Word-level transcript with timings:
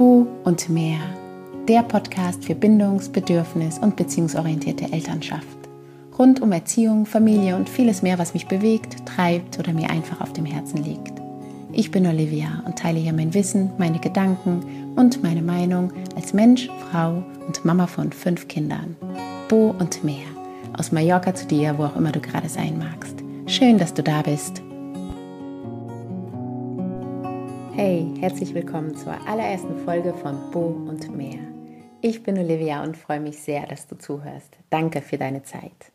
Bu 0.00 0.26
und 0.44 0.70
mehr. 0.70 0.98
Der 1.68 1.82
Podcast 1.82 2.46
für 2.46 2.54
bindungs-, 2.54 3.10
bedürfnis- 3.10 3.78
und 3.78 3.96
beziehungsorientierte 3.96 4.90
Elternschaft. 4.90 5.58
Rund 6.18 6.40
um 6.40 6.52
Erziehung, 6.52 7.04
Familie 7.04 7.54
und 7.54 7.68
vieles 7.68 8.00
mehr, 8.00 8.18
was 8.18 8.32
mich 8.32 8.48
bewegt, 8.48 9.04
treibt 9.04 9.58
oder 9.58 9.74
mir 9.74 9.90
einfach 9.90 10.22
auf 10.22 10.32
dem 10.32 10.46
Herzen 10.46 10.78
liegt. 10.78 11.20
Ich 11.70 11.90
bin 11.90 12.06
Olivia 12.06 12.62
und 12.64 12.78
teile 12.78 12.98
hier 12.98 13.12
mein 13.12 13.34
Wissen, 13.34 13.72
meine 13.76 13.98
Gedanken 13.98 14.94
und 14.96 15.22
meine 15.22 15.42
Meinung 15.42 15.92
als 16.16 16.32
Mensch, 16.32 16.70
Frau 16.90 17.22
und 17.46 17.62
Mama 17.66 17.86
von 17.86 18.10
fünf 18.10 18.48
Kindern. 18.48 18.96
Bu 19.50 19.74
und 19.78 20.02
mehr. 20.02 20.28
Aus 20.78 20.92
Mallorca 20.92 21.34
zu 21.34 21.44
dir, 21.44 21.76
wo 21.76 21.84
auch 21.84 21.96
immer 21.96 22.12
du 22.12 22.20
gerade 22.20 22.48
sein 22.48 22.78
magst. 22.78 23.16
Schön, 23.44 23.76
dass 23.76 23.92
du 23.92 24.02
da 24.02 24.22
bist. 24.22 24.62
Hey, 27.82 28.12
herzlich 28.20 28.52
willkommen 28.52 28.94
zur 28.94 29.26
allerersten 29.26 29.74
Folge 29.86 30.12
von 30.12 30.50
Bo 30.50 30.66
und 30.86 31.16
mehr. 31.16 31.38
Ich 32.02 32.22
bin 32.22 32.38
Olivia 32.38 32.82
und 32.82 32.94
freue 32.94 33.20
mich 33.20 33.38
sehr, 33.38 33.66
dass 33.66 33.86
du 33.86 33.96
zuhörst. 33.96 34.54
Danke 34.68 35.00
für 35.00 35.16
deine 35.16 35.44
Zeit. 35.44 35.90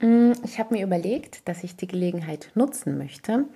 Mm, 0.00 0.30
ich 0.44 0.60
habe 0.60 0.72
mir 0.72 0.84
überlegt, 0.84 1.48
dass 1.48 1.64
ich 1.64 1.74
die 1.74 1.88
Gelegenheit 1.88 2.52
nutzen 2.54 2.96
möchte, 2.96 3.46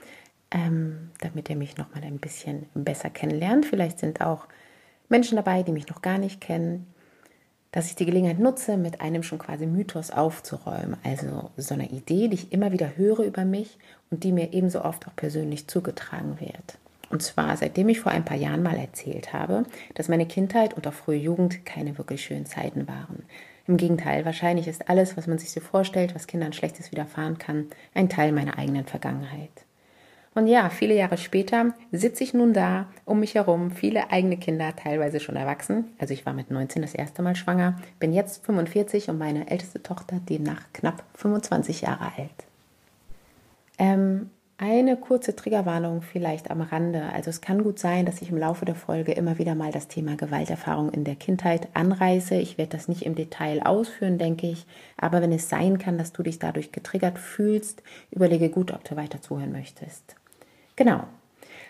ähm, 0.51 1.13
damit 1.21 1.49
ihr 1.49 1.55
mich 1.55 1.77
noch 1.77 1.95
mal 1.95 2.03
ein 2.03 2.19
bisschen 2.19 2.67
besser 2.75 3.09
kennenlernt. 3.09 3.67
Vielleicht 3.67 4.01
sind 4.01 4.21
auch 4.21 4.49
Menschen 5.09 5.37
dabei, 5.37 5.63
die 5.63 5.71
mich 5.71 5.87
noch 5.87 6.03
gar 6.03 6.19
nicht 6.19 6.41
kennen, 6.41 6.93
dass 7.71 7.87
ich 7.87 7.95
die 7.95 8.07
Gelegenheit 8.07 8.41
nutze, 8.41 8.77
mit 8.77 9.01
einem 9.01 9.23
schon 9.23 9.39
quasi 9.39 9.65
Mythos 9.69 10.11
aufzuräumen. 10.11 10.97
Also 11.05 11.53
so 11.57 11.75
eine 11.75 11.89
Idee, 11.89 12.27
die 12.27 12.35
ich 12.35 12.53
immer 12.53 12.73
wieder 12.73 12.97
höre 12.97 13.21
über 13.21 13.45
mich 13.45 13.79
und 14.11 14.25
die 14.25 14.33
mir 14.33 14.53
ebenso 14.55 14.85
oft 14.85 15.07
auch 15.07 15.15
persönlich 15.15 15.69
zugetragen 15.69 16.41
wird. 16.41 16.79
Und 17.11 17.23
zwar 17.23 17.57
seitdem 17.57 17.89
ich 17.89 18.01
vor 18.01 18.13
ein 18.13 18.25
paar 18.25 18.37
Jahren 18.37 18.63
mal 18.63 18.77
erzählt 18.77 19.33
habe, 19.33 19.65
dass 19.95 20.09
meine 20.09 20.27
Kindheit 20.27 20.75
und 20.75 20.87
auch 20.87 20.93
frühe 20.93 21.17
Jugend 21.17 21.65
keine 21.65 21.97
wirklich 21.99 22.23
schönen 22.23 22.47
Zeiten 22.47 22.87
waren. 22.87 23.25
Im 23.67 23.77
Gegenteil, 23.77 24.25
wahrscheinlich 24.25 24.67
ist 24.67 24.89
alles, 24.89 25.17
was 25.17 25.27
man 25.27 25.39
sich 25.39 25.51
so 25.51 25.61
vorstellt, 25.61 26.15
was 26.15 26.27
Kindern 26.27 26.53
Schlechtes 26.53 26.91
widerfahren 26.91 27.39
kann, 27.39 27.67
ein 27.95 28.09
Teil 28.09 28.33
meiner 28.33 28.59
eigenen 28.59 28.87
Vergangenheit. 28.87 29.51
Und 30.35 30.47
ja, 30.47 30.71
viele 30.71 30.95
Jahre 30.95 31.19
später 31.19 31.75
sitze 31.91 32.23
ich 32.23 32.33
nun 32.33 32.53
da, 32.53 32.87
um 33.05 33.21
mich 33.21 33.35
herum, 33.35 33.71
viele 33.71 34.11
eigene 34.13 34.37
Kinder, 34.37 34.75
teilweise 34.77 35.21
schon 35.21 35.37
erwachsen. 35.37 35.87
Also 35.99 36.15
ich 36.15 36.25
war 36.27 36.33
mit 36.33 36.51
19 36.51 36.81
das 36.81 36.95
erste 36.95 37.23
Mal 37.23 37.35
schwanger, 37.35 37.79
bin 37.99 38.13
jetzt 38.13 38.47
45 38.47 39.11
und 39.11 39.19
meine 39.19 39.51
älteste 39.51 39.83
Tochter 39.83 40.21
demnach 40.29 40.63
knapp 40.73 41.03
25 41.15 41.81
Jahre 41.81 42.13
alt. 42.17 42.47
Ähm, 43.79 44.31
eine 44.61 44.97
kurze 44.97 45.37
Triggerwarnung 45.37 46.03
vielleicht 46.03 46.51
am 46.51 46.61
Rande. 46.61 47.05
Also 47.13 47.31
es 47.31 47.41
kann 47.41 47.63
gut 47.63 47.79
sein, 47.79 48.07
dass 48.07 48.21
ich 48.21 48.31
im 48.31 48.37
Laufe 48.37 48.65
der 48.65 48.75
Folge 48.75 49.13
immer 49.13 49.39
wieder 49.39 49.55
mal 49.55 49.71
das 49.71 49.87
Thema 49.87 50.17
Gewalterfahrung 50.17 50.91
in 50.91 51.05
der 51.05 51.15
Kindheit 51.15 51.69
anreiße. 51.75 52.35
Ich 52.35 52.59
werde 52.59 52.77
das 52.77 52.89
nicht 52.89 53.03
im 53.03 53.15
Detail 53.15 53.63
ausführen, 53.65 54.19
denke 54.19 54.49
ich. 54.49 54.67
Aber 54.97 55.23
wenn 55.23 55.31
es 55.31 55.49
sein 55.49 55.79
kann, 55.79 55.97
dass 55.97 56.13
du 56.13 56.25
dich 56.25 56.41
dadurch 56.41 56.73
getriggert 56.73 57.21
fühlst, 57.21 57.85
überlege 58.11 58.49
gut, 58.49 58.73
ob 58.73 58.83
du 58.83 58.97
weiter 58.97 59.23
zuhören 59.23 59.53
möchtest. 59.53 60.17
Genau. 60.75 61.05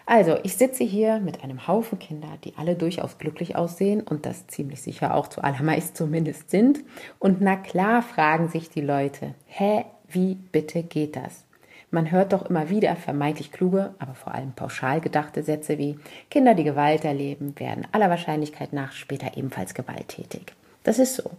Also, 0.06 0.39
ich 0.42 0.56
sitze 0.56 0.84
hier 0.84 1.20
mit 1.20 1.45
einem 1.45 1.69
Haufen 1.69 1.98
Kinder, 1.98 2.39
die 2.42 2.55
alle 2.56 2.75
durchaus 2.75 3.19
glücklich 3.19 3.56
aussehen 3.56 4.00
und 4.00 4.25
das 4.25 4.47
ziemlich 4.47 4.80
sicher 4.80 5.14
auch 5.14 5.27
zu 5.27 5.42
allermeist 5.42 5.95
zumindest 5.95 6.48
sind. 6.48 6.80
Und 7.19 7.42
na 7.42 7.56
klar 7.56 8.00
fragen 8.00 8.48
sich 8.48 8.70
die 8.70 8.80
Leute, 8.80 9.34
hä, 9.45 9.84
wie 10.08 10.36
bitte 10.36 10.83
geht 10.83 11.17
das? 11.17 11.45
Man 11.91 12.11
hört 12.11 12.34
doch 12.34 12.50
immer 12.50 12.69
wieder 12.69 12.94
vermeintlich 12.97 13.50
kluge, 13.50 13.94
aber 13.98 14.14
vor 14.14 14.34
allem 14.34 14.53
pauschal 14.53 15.00
gedachte 15.00 15.42
Sätze 15.42 15.78
wie 15.78 15.98
Kinder, 16.30 16.55
die 16.55 16.64
Gewalt 16.64 17.05
erleben, 17.05 17.58
werden 17.58 17.86
aller 17.92 18.11
Wahrscheinlichkeit 18.11 18.75
nach 18.75 18.92
später 18.92 19.36
ebenfalls 19.36 19.72
gewalttätig. 19.72 20.53
Das 20.85 20.98
ist 20.98 21.17
so. 21.17 21.30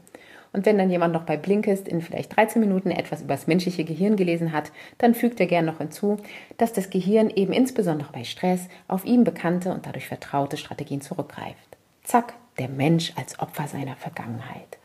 Und 0.51 0.65
wenn 0.65 0.79
dann 0.79 0.89
jemand 0.89 1.13
noch 1.13 1.23
bei 1.23 1.37
Blinkist 1.37 1.87
in 1.87 2.01
vielleicht 2.01 2.35
13 2.35 2.59
Minuten 2.59 2.89
etwas 2.89 3.21
über 3.21 3.35
das 3.35 3.45
menschliche 3.45 3.83
Gehirn 3.83 4.15
gelesen 4.15 4.51
hat, 4.51 4.71
dann 4.97 5.13
fügt 5.13 5.39
er 5.39 5.45
gern 5.45 5.65
noch 5.65 5.77
hinzu, 5.77 6.17
dass 6.57 6.73
das 6.73 6.89
Gehirn 6.89 7.29
eben 7.29 7.53
insbesondere 7.53 8.11
bei 8.11 8.23
Stress 8.23 8.67
auf 8.87 9.05
ihm 9.05 9.23
bekannte 9.23 9.71
und 9.71 9.85
dadurch 9.85 10.07
vertraute 10.07 10.57
Strategien 10.57 11.01
zurückgreift. 11.01 11.77
Zack, 12.03 12.33
der 12.57 12.69
Mensch 12.69 13.13
als 13.15 13.39
Opfer 13.39 13.67
seiner 13.67 13.95
Vergangenheit. 13.95 14.78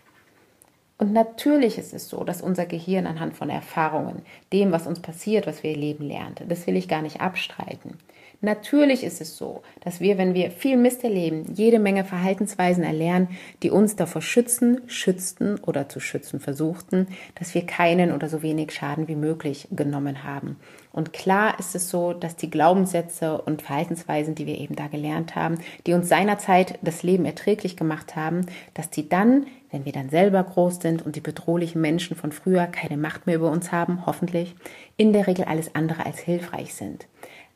Und 0.97 1.12
natürlich 1.12 1.77
ist 1.77 1.93
es 1.93 2.09
so, 2.09 2.22
dass 2.22 2.41
unser 2.41 2.66
Gehirn 2.66 3.06
anhand 3.06 3.37
von 3.37 3.50
Erfahrungen, 3.50 4.22
dem, 4.53 4.71
was 4.71 4.87
uns 4.87 5.00
passiert, 5.00 5.47
was 5.47 5.62
wir 5.62 5.71
erleben 5.71 6.06
lernt, 6.06 6.43
das 6.49 6.66
will 6.66 6.77
ich 6.77 6.88
gar 6.88 7.03
nicht 7.03 7.21
abstreiten. 7.21 7.99
Natürlich 8.44 9.04
ist 9.04 9.22
es 9.22 9.38
so, 9.38 9.62
dass 9.81 10.00
wir, 10.00 10.19
wenn 10.19 10.34
wir 10.34 10.50
viel 10.50 10.77
Mist 10.77 11.03
erleben, 11.03 11.47
jede 11.54 11.78
Menge 11.78 12.04
Verhaltensweisen 12.04 12.84
erlernen, 12.84 13.28
die 13.62 13.71
uns 13.71 13.97
davor 13.97 14.21
schützen, 14.21 14.83
schützten 14.87 15.59
oder 15.60 15.88
zu 15.88 15.99
schützen 15.99 16.41
versuchten, 16.41 17.09
dass 17.37 17.54
wir 17.54 17.65
keinen 17.65 18.12
oder 18.12 18.28
so 18.28 18.43
wenig 18.43 18.72
Schaden 18.72 19.09
wie 19.09 19.16
möglich 19.16 19.69
genommen 19.71 20.25
haben. 20.25 20.56
Und 20.93 21.15
klar 21.15 21.59
ist 21.59 21.75
es 21.75 21.88
so, 21.88 22.12
dass 22.12 22.37
die 22.37 22.50
Glaubenssätze 22.50 23.41
und 23.41 23.62
Verhaltensweisen, 23.62 24.34
die 24.34 24.47
wir 24.47 24.59
eben 24.59 24.77
da 24.77 24.88
gelernt 24.88 25.34
haben, 25.34 25.59
die 25.87 25.94
uns 25.94 26.09
seinerzeit 26.09 26.78
das 26.83 27.03
Leben 27.03 27.25
erträglich 27.25 27.78
gemacht 27.78 28.15
haben, 28.15 28.44
dass 28.75 28.91
die 28.91 29.09
dann, 29.09 29.47
wenn 29.75 29.85
wir 29.85 29.93
dann 29.93 30.09
selber 30.09 30.41
groß 30.45 30.79
sind 30.81 31.05
und 31.05 31.17
die 31.17 31.21
bedrohlichen 31.21 31.81
Menschen 31.81 32.17
von 32.17 32.31
früher 32.31 32.69
keine 32.69 32.97
Macht 32.97 33.27
mehr 33.27 33.35
über 33.35 33.51
uns 33.51 33.73
haben, 33.73 34.07
hoffentlich, 34.07 34.55
in 34.97 35.12
der 35.12 35.27
Regel 35.27 35.47
alles 35.47 35.75
andere 35.75 36.07
als 36.07 36.21
hilfreich 36.21 36.75
sind. 36.75 37.09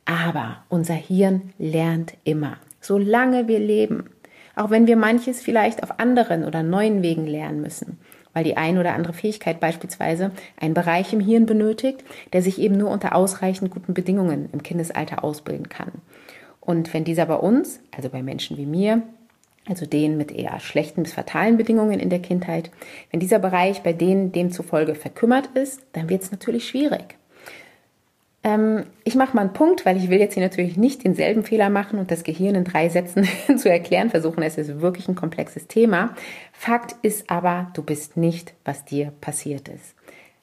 Aber 0.05 0.65
unser 0.69 0.95
Hirn 0.95 1.53
lernt 1.59 2.15
immer, 2.25 2.57
solange 2.81 3.47
wir 3.47 3.61
leben. 3.61 4.11
Auch 4.57 4.71
wenn 4.71 4.89
wir 4.89 4.97
manches 4.97 5.41
vielleicht 5.41 5.85
auf 5.85 6.01
anderen 6.01 6.45
oder 6.45 6.65
neuen 6.65 7.03
Wegen 7.05 7.29
lernen 7.29 7.61
müssen, 7.61 8.01
weil 8.33 8.43
die 8.43 8.57
ein 8.57 8.79
oder 8.79 8.95
andere 8.95 9.13
Fähigkeit 9.13 9.61
beispielsweise 9.61 10.33
einen 10.61 10.75
Bereich 10.75 11.13
im 11.13 11.21
Hirn 11.21 11.47
benötigt, 11.47 12.03
der 12.33 12.43
sich 12.43 12.59
eben 12.59 12.77
nur 12.77 12.91
unter 12.91 13.15
ausreichend 13.15 13.71
guten 13.71 13.95
Bedingungen 13.95 14.49
im 14.53 14.65
Kindesalter 14.65 15.23
ausbilden 15.23 15.69
kann. 15.69 15.93
Und 16.61 16.93
wenn 16.93 17.05
dieser 17.05 17.27
bei 17.27 17.37
uns, 17.37 17.79
also 17.97 18.09
bei 18.09 18.25
Menschen 18.25 18.57
wie 18.57 18.67
mir, 18.67 19.03
also 19.69 19.87
denen 19.87 20.17
mit 20.17 20.33
eher 20.33 20.59
schlechten 20.61 21.03
bis 21.03 21.13
fatalen 21.13 21.57
Bedingungen 21.57 22.01
in 22.01 22.11
der 22.11 22.21
Kindheit, 22.21 22.71
wenn 23.11 23.21
dieser 23.21 23.39
Bereich 23.39 23.83
bei 23.83 23.93
denen 23.93 24.33
demzufolge 24.33 24.95
verkümmert 24.95 25.47
ist, 25.55 25.83
dann 25.93 26.09
wird 26.09 26.23
es 26.23 26.31
natürlich 26.31 26.69
schwierig. 26.69 27.17
Ähm, 28.45 28.85
ich 29.05 29.15
mache 29.15 29.35
mal 29.35 29.43
einen 29.43 29.53
Punkt, 29.53 29.85
weil 29.85 29.97
ich 29.97 30.11
will 30.11 30.21
jetzt 30.21 30.35
hier 30.35 30.43
natürlich 30.43 30.77
nicht 30.77 31.05
denselben 31.05 31.45
Fehler 31.45 31.71
machen 31.71 31.99
und 31.99 32.11
das 32.11 32.25
Gehirn 32.25 32.55
in 32.55 32.65
drei 32.65 32.89
Sätzen 32.89 33.29
zu 33.57 33.71
erklären 33.71 34.11
versuchen. 34.11 34.43
Es 34.43 34.59
ist 34.59 34.81
wirklich 34.81 35.09
ein 35.09 35.17
komplexes 35.17 35.67
Thema. 35.67 36.15
Fakt 36.53 36.95
ist 37.03 37.31
aber, 37.31 37.71
du 37.75 37.83
bist 37.83 38.17
nicht, 38.17 38.55
was 38.65 38.85
dir 38.85 39.13
passiert 39.21 39.69
ist. 39.69 39.95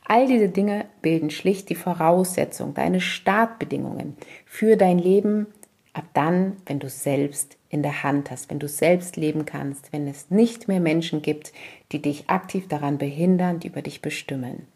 All 0.08 0.28
diese 0.28 0.50
Dinge 0.50 0.86
bilden 1.02 1.32
schlicht 1.32 1.70
die 1.70 1.76
Voraussetzung, 1.76 2.76
deine 2.76 3.02
Startbedingungen 3.02 4.16
für 4.46 4.76
dein 4.76 5.00
Leben 5.00 5.48
ab 5.94 6.06
dann, 6.14 6.58
wenn 6.68 6.80
du 6.80 6.90
selbst 6.90 7.55
in 7.70 7.84
der 7.84 8.04
Hand 8.04 8.32
hast, 8.32 8.50
wenn 8.50 8.60
du 8.60 8.68
selbst 8.68 9.18
leben 9.18 9.46
kannst, 9.46 9.92
wenn 9.92 10.08
es 10.08 10.30
nicht 10.30 10.68
mehr 10.68 10.80
Menschen 10.80 11.22
gibt, 11.22 11.52
die 11.92 12.02
dich 12.02 12.30
aktiv 12.30 12.68
daran 12.68 12.98
behindern, 12.98 13.60
die 13.60 13.68
über 13.68 13.82
dich 13.82 14.02
bestimmen. 14.02 14.68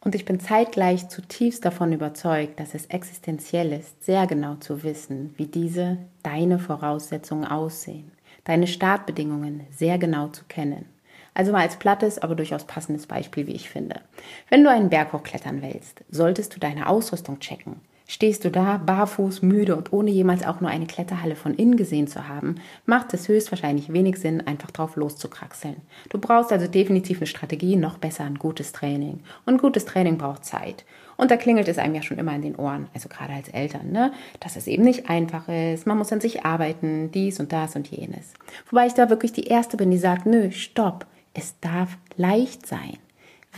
Und 0.00 0.14
ich 0.14 0.24
bin 0.24 0.38
zeitgleich 0.40 1.08
zutiefst 1.08 1.64
davon 1.64 1.92
überzeugt, 1.92 2.60
dass 2.60 2.74
es 2.74 2.86
existenziell 2.86 3.72
ist, 3.72 4.04
sehr 4.04 4.26
genau 4.26 4.54
zu 4.54 4.82
wissen, 4.82 5.34
wie 5.36 5.46
diese 5.46 5.98
deine 6.22 6.58
Voraussetzungen 6.58 7.44
aussehen, 7.44 8.12
deine 8.44 8.66
Startbedingungen 8.66 9.62
sehr 9.70 9.98
genau 9.98 10.28
zu 10.28 10.44
kennen. 10.44 10.86
Also 11.34 11.52
mal 11.52 11.62
als 11.62 11.76
plattes, 11.76 12.18
aber 12.18 12.34
durchaus 12.34 12.64
passendes 12.64 13.06
Beispiel, 13.06 13.46
wie 13.46 13.54
ich 13.54 13.70
finde. 13.70 14.00
Wenn 14.48 14.64
du 14.64 14.70
einen 14.70 14.90
Berg 14.90 15.12
hochklettern 15.12 15.62
willst, 15.62 16.02
solltest 16.10 16.54
du 16.54 16.60
deine 16.60 16.88
Ausrüstung 16.88 17.38
checken. 17.38 17.80
Stehst 18.10 18.46
du 18.46 18.50
da, 18.50 18.78
barfuß, 18.78 19.42
müde 19.42 19.76
und 19.76 19.92
ohne 19.92 20.10
jemals 20.10 20.42
auch 20.42 20.62
nur 20.62 20.70
eine 20.70 20.86
Kletterhalle 20.86 21.36
von 21.36 21.54
innen 21.54 21.76
gesehen 21.76 22.06
zu 22.06 22.26
haben, 22.26 22.54
macht 22.86 23.12
es 23.12 23.28
höchstwahrscheinlich 23.28 23.92
wenig 23.92 24.16
Sinn, 24.16 24.40
einfach 24.46 24.70
drauf 24.70 24.96
loszukraxeln. 24.96 25.76
Du 26.08 26.18
brauchst 26.18 26.50
also 26.50 26.66
definitiv 26.66 27.18
eine 27.18 27.26
Strategie, 27.26 27.76
noch 27.76 27.98
besser 27.98 28.24
ein 28.24 28.36
gutes 28.36 28.72
Training. 28.72 29.20
Und 29.44 29.60
gutes 29.60 29.84
Training 29.84 30.16
braucht 30.16 30.46
Zeit. 30.46 30.86
Und 31.18 31.30
da 31.30 31.36
klingelt 31.36 31.68
es 31.68 31.76
einem 31.76 31.96
ja 31.96 32.00
schon 32.00 32.16
immer 32.16 32.34
in 32.34 32.40
den 32.40 32.56
Ohren, 32.56 32.88
also 32.94 33.10
gerade 33.10 33.34
als 33.34 33.50
Eltern, 33.50 33.92
ne? 33.92 34.12
dass 34.40 34.56
es 34.56 34.68
eben 34.68 34.84
nicht 34.84 35.10
einfach 35.10 35.46
ist, 35.48 35.86
man 35.86 35.98
muss 35.98 36.10
an 36.10 36.22
sich 36.22 36.46
arbeiten, 36.46 37.10
dies 37.12 37.40
und 37.40 37.52
das 37.52 37.76
und 37.76 37.88
jenes. 37.88 38.32
Wobei 38.70 38.86
ich 38.86 38.94
da 38.94 39.10
wirklich 39.10 39.34
die 39.34 39.48
Erste 39.48 39.76
bin, 39.76 39.90
die 39.90 39.98
sagt, 39.98 40.24
nö, 40.24 40.50
stopp, 40.50 41.04
es 41.34 41.60
darf 41.60 41.98
leicht 42.16 42.66
sein. 42.66 42.96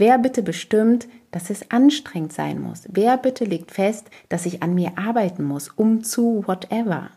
Wer 0.00 0.16
bitte 0.16 0.42
bestimmt, 0.42 1.08
dass 1.30 1.50
es 1.50 1.70
anstrengend 1.70 2.32
sein 2.32 2.58
muss? 2.58 2.84
Wer 2.90 3.18
bitte 3.18 3.44
legt 3.44 3.70
fest, 3.70 4.08
dass 4.30 4.46
ich 4.46 4.62
an 4.62 4.74
mir 4.74 4.92
arbeiten 4.96 5.44
muss, 5.44 5.68
um 5.68 6.02
zu 6.02 6.42
whatever? 6.46 7.10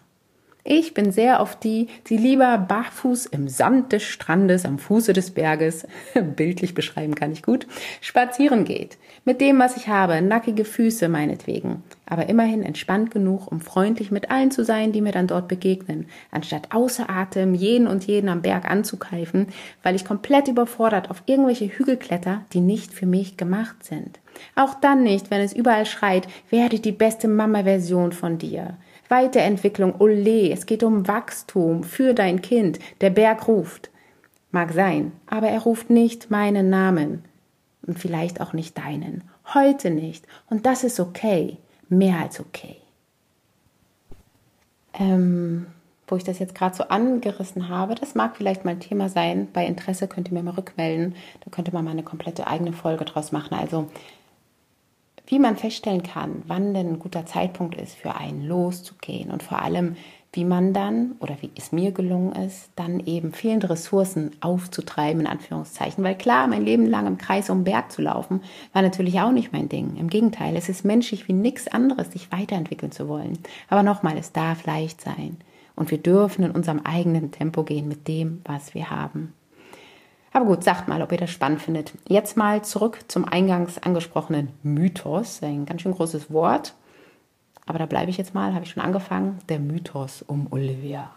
Ich 0.66 0.94
bin 0.94 1.12
sehr 1.12 1.42
auf 1.42 1.60
die, 1.60 1.88
die 2.08 2.16
lieber 2.16 2.58
barfuß 2.58 3.26
im 3.26 3.50
Sand 3.50 3.92
des 3.92 4.04
Strandes 4.04 4.64
am 4.64 4.80
Fuße 4.80 5.12
des 5.12 5.32
Berges, 5.32 5.86
bildlich 6.38 6.74
beschreiben 6.74 7.16
kann 7.16 7.34
ich 7.34 7.44
gut, 7.44 7.68
spazieren 8.00 8.64
geht. 8.64 8.98
Mit 9.26 9.42
dem, 9.42 9.60
was 9.60 9.76
ich 9.76 9.90
habe, 9.90 10.22
nackige 10.22 10.64
Füße 10.64 11.10
meinetwegen, 11.10 11.84
aber 12.06 12.30
immerhin 12.30 12.64
entspannt 12.64 13.12
genug, 13.12 13.52
um 13.52 13.60
freundlich 13.60 14.10
mit 14.10 14.32
allen 14.32 14.52
zu 14.52 14.64
sein, 14.64 14.94
die 14.94 15.02
mir 15.02 15.12
dann 15.12 15.28
dort 15.28 15.50
begegnen, 15.50 16.08
anstatt 16.32 16.74
außer 16.74 17.10
Atem 17.10 17.56
jeden 17.56 17.86
und 17.86 18.06
jeden 18.06 18.30
am 18.30 18.42
Berg 18.42 18.64
anzukeifen, 18.64 19.48
weil 19.82 19.96
ich 19.96 20.06
komplett 20.06 20.48
überfordert 20.48 21.10
auf 21.10 21.24
irgendwelche 21.26 21.68
Hügel 21.68 21.98
kletter, 21.98 22.46
die 22.54 22.62
nicht 22.62 22.94
für 22.94 23.06
mich 23.06 23.36
gemacht 23.36 23.84
sind. 23.84 24.20
Auch 24.56 24.76
dann 24.76 25.04
nicht, 25.04 25.30
wenn 25.30 25.42
es 25.42 25.52
überall 25.52 25.86
schreit, 25.86 26.26
werde 26.50 26.80
die 26.80 26.94
beste 26.94 27.28
Mama-Version 27.28 28.14
von 28.14 28.38
dir. 28.38 28.78
Weiterentwicklung, 29.10 30.00
ole, 30.00 30.52
es 30.52 30.66
geht 30.66 30.84
um 30.84 31.08
Wachstum 31.08 31.84
für 31.84 32.14
dein 32.14 32.42
Kind. 32.42 32.80
Der 33.02 33.10
Berg 33.10 33.48
ruft. 33.48 33.90
Mag 34.52 34.72
sein, 34.72 35.12
aber 35.28 35.48
er 35.48 35.62
ruft 35.62 35.90
nicht 35.90 36.30
meinen 36.30 36.70
Namen 36.70 37.24
und 37.86 37.98
vielleicht 38.00 38.40
auch 38.40 38.54
nicht 38.54 38.78
deinen. 38.78 39.24
Heute 39.54 39.90
nicht. 39.90 40.26
Und 40.50 40.66
das 40.66 40.84
ist 40.84 41.00
okay. 41.00 41.58
Mehr 41.90 42.20
als 42.20 42.40
okay. 42.40 42.78
Ähm, 44.94 45.68
wo 46.08 46.16
ich 46.16 46.24
das 46.24 46.40
jetzt 46.40 46.56
gerade 46.56 46.76
so 46.76 46.84
angerissen 46.86 47.70
habe, 47.70 47.96
das 47.96 48.16
mag 48.16 48.38
vielleicht 48.38 48.66
mal 48.66 48.72
ein 48.72 48.80
Thema 48.80 49.10
sein. 49.10 49.48
Bei 49.52 49.66
Interesse 49.66 50.08
könnt 50.08 50.30
ihr 50.30 50.34
mir 50.34 50.44
mal 50.44 50.54
rückmelden. 50.54 51.16
Da 51.44 51.52
könnte 51.52 51.74
man 51.74 51.84
mal 51.84 51.92
eine 51.92 52.04
komplette 52.04 52.48
eigene 52.48 52.74
Folge 52.74 53.06
draus 53.06 53.32
machen. 53.32 53.56
Also 53.56 53.90
wie 55.26 55.40
man 55.40 55.56
feststellen 55.56 56.04
kann, 56.04 56.44
wann 56.48 56.74
denn 56.74 56.94
ein 56.94 57.00
guter 57.00 57.26
Zeitpunkt 57.26 57.76
ist, 57.76 57.96
für 57.96 58.16
einen 58.16 58.46
loszugehen 58.46 59.32
und 59.32 59.42
vor 59.42 59.62
allem, 59.62 59.96
wie 60.34 60.46
man 60.46 60.74
dann 60.74 61.16
oder 61.20 61.38
wie 61.42 61.52
es 61.56 61.72
mir 61.72 61.92
gelungen 61.92 62.34
ist, 62.34 62.72
dann 62.76 63.00
eben 63.00 63.34
fehlende 63.34 63.70
Ressourcen 63.70 64.32
aufzutreiben, 64.42 65.22
in 65.22 65.28
Anführungszeichen. 65.28 66.04
Weil 66.04 66.18
klar, 66.18 66.48
mein 66.48 66.66
Leben 66.66 66.88
lang 66.88 67.06
im 67.06 67.20
Kreis 67.20 67.52
um 67.52 67.60
den 67.60 67.66
Berg 67.66 67.92
zu 67.92 68.02
laufen, 68.02 68.42
war 68.74 68.82
natürlich 68.82 69.20
auch 69.20 69.32
nicht 69.32 69.54
mein 69.54 69.70
Ding. 69.70 69.96
Im 69.96 70.10
Gegenteil, 70.10 70.56
es 70.56 70.70
ist 70.70 70.84
menschlich 70.84 71.28
wie 71.28 71.34
nichts 71.34 71.68
anderes, 71.68 72.12
sich 72.12 72.32
weiterentwickeln 72.32 72.92
zu 72.92 73.08
wollen. 73.08 73.38
Aber 73.70 73.84
nochmal, 73.84 74.18
es 74.18 74.32
darf 74.32 74.66
leicht 74.66 75.02
sein. 75.02 75.38
Und 75.76 75.92
wir 75.92 76.00
dürfen 76.00 76.44
in 76.44 76.52
unserem 76.52 76.80
eigenen 76.80 77.32
Tempo 77.32 77.64
gehen 77.64 77.88
mit 77.88 78.08
dem, 78.08 78.42
was 78.46 78.74
wir 78.74 78.90
haben. 78.90 79.34
Aber 80.34 80.46
gut, 80.46 80.64
sagt 80.64 80.88
mal, 80.88 81.02
ob 81.04 81.12
ihr 81.12 81.20
das 81.20 81.30
spannend 81.30 81.62
findet. 81.62 81.94
Jetzt 82.08 82.36
mal 82.36 82.64
zurück 82.64 83.00
zum 83.08 83.26
eingangs 83.26 83.78
angesprochenen 83.78 84.50
Mythos. 84.64 85.44
Ein 85.44 85.66
ganz 85.66 85.84
schön 85.84 85.94
großes 85.94 86.32
Wort. 86.32 86.74
Aber 87.68 87.78
da 87.78 87.86
bleibe 87.86 88.10
ich 88.10 88.18
jetzt 88.18 88.34
mal, 88.34 88.54
habe 88.54 88.66
ich 88.66 88.72
schon 88.72 88.84
angefangen. 88.84 89.40
Der 89.48 89.60
Mythos 89.60 90.24
um 90.24 90.48
Olivia. 90.52 91.12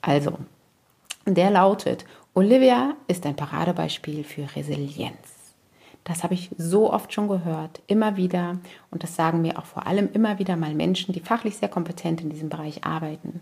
Also, 0.00 0.38
der 1.26 1.50
lautet, 1.50 2.04
Olivia 2.34 2.94
ist 3.08 3.26
ein 3.26 3.36
Paradebeispiel 3.36 4.22
für 4.22 4.46
Resilienz. 4.54 5.34
Das 6.04 6.22
habe 6.22 6.34
ich 6.34 6.50
so 6.56 6.92
oft 6.92 7.12
schon 7.12 7.28
gehört, 7.28 7.82
immer 7.86 8.16
wieder. 8.16 8.58
Und 8.90 9.02
das 9.02 9.16
sagen 9.16 9.42
mir 9.42 9.58
auch 9.58 9.64
vor 9.64 9.86
allem 9.86 10.10
immer 10.12 10.38
wieder 10.38 10.54
mal 10.56 10.74
Menschen, 10.74 11.12
die 11.12 11.20
fachlich 11.20 11.56
sehr 11.56 11.68
kompetent 11.68 12.20
in 12.20 12.30
diesem 12.30 12.48
Bereich 12.48 12.84
arbeiten. 12.84 13.40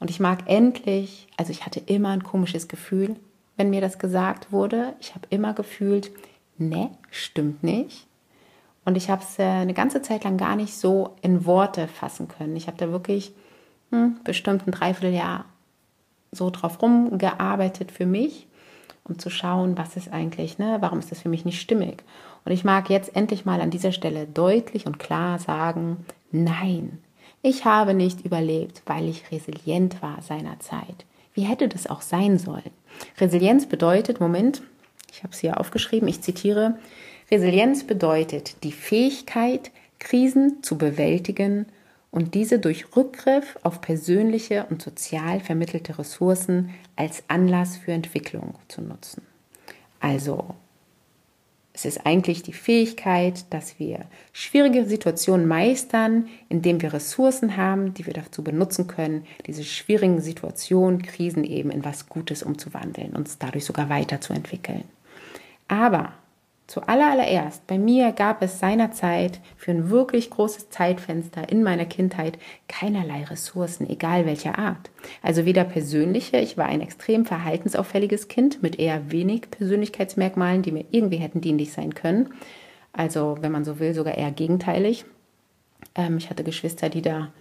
Und 0.00 0.10
ich 0.10 0.20
mag 0.20 0.44
endlich, 0.46 1.26
also 1.36 1.50
ich 1.50 1.66
hatte 1.66 1.80
immer 1.80 2.10
ein 2.10 2.22
komisches 2.22 2.68
Gefühl, 2.68 3.16
wenn 3.58 3.68
mir 3.68 3.82
das 3.82 3.98
gesagt 3.98 4.50
wurde. 4.50 4.94
Ich 5.00 5.14
habe 5.14 5.26
immer 5.28 5.52
gefühlt, 5.52 6.10
ne, 6.56 6.90
stimmt 7.10 7.62
nicht. 7.62 8.06
Und 8.86 8.96
ich 8.96 9.10
habe 9.10 9.22
es 9.22 9.38
äh, 9.38 9.42
eine 9.42 9.74
ganze 9.74 10.00
Zeit 10.00 10.24
lang 10.24 10.38
gar 10.38 10.56
nicht 10.56 10.74
so 10.74 11.16
in 11.20 11.44
Worte 11.44 11.88
fassen 11.88 12.28
können. 12.28 12.56
Ich 12.56 12.68
habe 12.68 12.78
da 12.78 12.90
wirklich 12.90 13.34
hm, 13.90 14.16
bestimmt 14.24 14.66
ein 14.66 14.70
Dreivierteljahr 14.70 15.44
so 16.32 16.48
drauf 16.48 16.80
rumgearbeitet 16.80 17.90
für 17.90 18.06
mich, 18.06 18.46
um 19.04 19.18
zu 19.18 19.28
schauen, 19.28 19.76
was 19.76 19.96
ist 19.96 20.12
eigentlich, 20.12 20.58
ne, 20.58 20.78
warum 20.80 21.00
ist 21.00 21.10
das 21.10 21.20
für 21.20 21.28
mich 21.28 21.44
nicht 21.44 21.60
stimmig. 21.60 22.02
Und 22.44 22.52
ich 22.52 22.64
mag 22.64 22.88
jetzt 22.88 23.14
endlich 23.16 23.44
mal 23.44 23.60
an 23.60 23.70
dieser 23.70 23.92
Stelle 23.92 24.26
deutlich 24.26 24.86
und 24.86 24.98
klar 24.98 25.38
sagen, 25.38 26.06
nein, 26.30 26.98
ich 27.42 27.64
habe 27.64 27.94
nicht 27.94 28.24
überlebt, 28.24 28.82
weil 28.86 29.08
ich 29.08 29.30
resilient 29.30 30.00
war 30.02 30.22
seinerzeit. 30.22 31.04
Wie 31.34 31.42
hätte 31.42 31.68
das 31.68 31.86
auch 31.86 32.02
sein 32.02 32.38
sollen? 32.38 32.70
Resilienz 33.18 33.66
bedeutet, 33.66 34.20
Moment, 34.20 34.62
ich 35.12 35.22
habe 35.22 35.32
es 35.32 35.40
hier 35.40 35.58
aufgeschrieben, 35.58 36.08
ich 36.08 36.20
zitiere, 36.22 36.78
Resilienz 37.30 37.84
bedeutet 37.84 38.62
die 38.64 38.72
Fähigkeit, 38.72 39.70
Krisen 39.98 40.62
zu 40.62 40.78
bewältigen 40.78 41.66
und 42.10 42.34
diese 42.34 42.58
durch 42.58 42.96
Rückgriff 42.96 43.58
auf 43.62 43.80
persönliche 43.80 44.66
und 44.70 44.80
sozial 44.80 45.40
vermittelte 45.40 45.98
Ressourcen 45.98 46.70
als 46.96 47.22
Anlass 47.28 47.76
für 47.76 47.92
Entwicklung 47.92 48.54
zu 48.68 48.80
nutzen. 48.80 49.22
Also 50.00 50.54
es 51.78 51.84
ist 51.84 52.06
eigentlich 52.06 52.42
die 52.42 52.52
Fähigkeit, 52.52 53.44
dass 53.50 53.78
wir 53.78 54.00
schwierige 54.32 54.84
Situationen 54.84 55.46
meistern, 55.46 56.28
indem 56.48 56.82
wir 56.82 56.92
Ressourcen 56.92 57.56
haben, 57.56 57.94
die 57.94 58.04
wir 58.04 58.14
dazu 58.14 58.42
benutzen 58.42 58.88
können, 58.88 59.24
diese 59.46 59.62
schwierigen 59.62 60.20
Situationen, 60.20 61.02
Krisen 61.02 61.44
eben 61.44 61.70
in 61.70 61.84
was 61.84 62.08
Gutes 62.08 62.42
umzuwandeln, 62.42 63.14
uns 63.14 63.38
dadurch 63.38 63.64
sogar 63.64 63.88
weiterzuentwickeln. 63.88 64.82
Aber 65.68 66.14
Zuallererst, 66.68 67.66
bei 67.66 67.78
mir 67.78 68.12
gab 68.12 68.42
es 68.42 68.58
seinerzeit 68.58 69.40
für 69.56 69.70
ein 69.70 69.88
wirklich 69.88 70.28
großes 70.28 70.68
Zeitfenster 70.68 71.48
in 71.48 71.62
meiner 71.62 71.86
Kindheit 71.86 72.38
keinerlei 72.68 73.24
Ressourcen, 73.24 73.88
egal 73.88 74.26
welcher 74.26 74.58
Art. 74.58 74.90
Also 75.22 75.46
weder 75.46 75.64
persönliche, 75.64 76.36
ich 76.36 76.58
war 76.58 76.66
ein 76.66 76.82
extrem 76.82 77.24
verhaltensauffälliges 77.24 78.28
Kind 78.28 78.62
mit 78.62 78.78
eher 78.78 79.10
wenig 79.10 79.50
Persönlichkeitsmerkmalen, 79.50 80.60
die 80.60 80.72
mir 80.72 80.84
irgendwie 80.90 81.16
hätten 81.16 81.40
dienlich 81.40 81.72
sein 81.72 81.94
können. 81.94 82.34
Also, 82.92 83.38
wenn 83.40 83.52
man 83.52 83.64
so 83.64 83.80
will, 83.80 83.94
sogar 83.94 84.18
eher 84.18 84.30
gegenteilig. 84.30 85.06
Ähm, 85.94 86.18
ich 86.18 86.28
hatte 86.28 86.44
Geschwister, 86.44 86.90
die 86.90 87.02
da, 87.02 87.32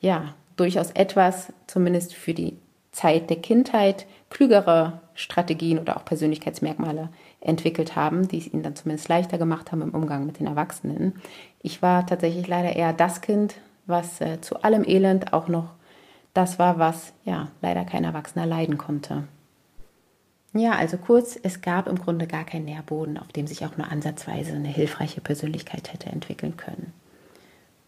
ja, 0.00 0.34
durchaus 0.56 0.92
etwas, 0.92 1.52
zumindest 1.66 2.14
für 2.14 2.32
die 2.32 2.56
Zeit 2.90 3.28
der 3.28 3.36
Kindheit, 3.36 4.06
klügere 4.30 5.02
Strategien 5.14 5.78
oder 5.78 5.98
auch 5.98 6.06
Persönlichkeitsmerkmale 6.06 7.10
entwickelt 7.42 7.96
haben, 7.96 8.28
die 8.28 8.38
es 8.38 8.52
ihnen 8.52 8.62
dann 8.62 8.76
zumindest 8.76 9.08
leichter 9.08 9.36
gemacht 9.36 9.72
haben 9.72 9.82
im 9.82 9.94
Umgang 9.94 10.24
mit 10.26 10.38
den 10.38 10.46
Erwachsenen. 10.46 11.14
Ich 11.60 11.82
war 11.82 12.06
tatsächlich 12.06 12.46
leider 12.46 12.74
eher 12.74 12.92
das 12.92 13.20
Kind, 13.20 13.56
was 13.86 14.20
äh, 14.20 14.40
zu 14.40 14.62
allem 14.62 14.84
Elend 14.84 15.32
auch 15.32 15.48
noch 15.48 15.74
das 16.34 16.58
war, 16.58 16.78
was 16.78 17.12
ja 17.24 17.48
leider 17.60 17.84
kein 17.84 18.04
Erwachsener 18.04 18.46
leiden 18.46 18.78
konnte. 18.78 19.24
Ja, 20.54 20.72
also 20.72 20.98
kurz, 20.98 21.38
es 21.42 21.62
gab 21.62 21.88
im 21.88 21.98
Grunde 21.98 22.26
gar 22.26 22.44
keinen 22.44 22.66
Nährboden, 22.66 23.18
auf 23.18 23.28
dem 23.28 23.46
sich 23.46 23.64
auch 23.64 23.76
nur 23.76 23.90
ansatzweise 23.90 24.54
eine 24.54 24.68
hilfreiche 24.68 25.20
Persönlichkeit 25.20 25.92
hätte 25.92 26.10
entwickeln 26.10 26.56
können. 26.56 26.92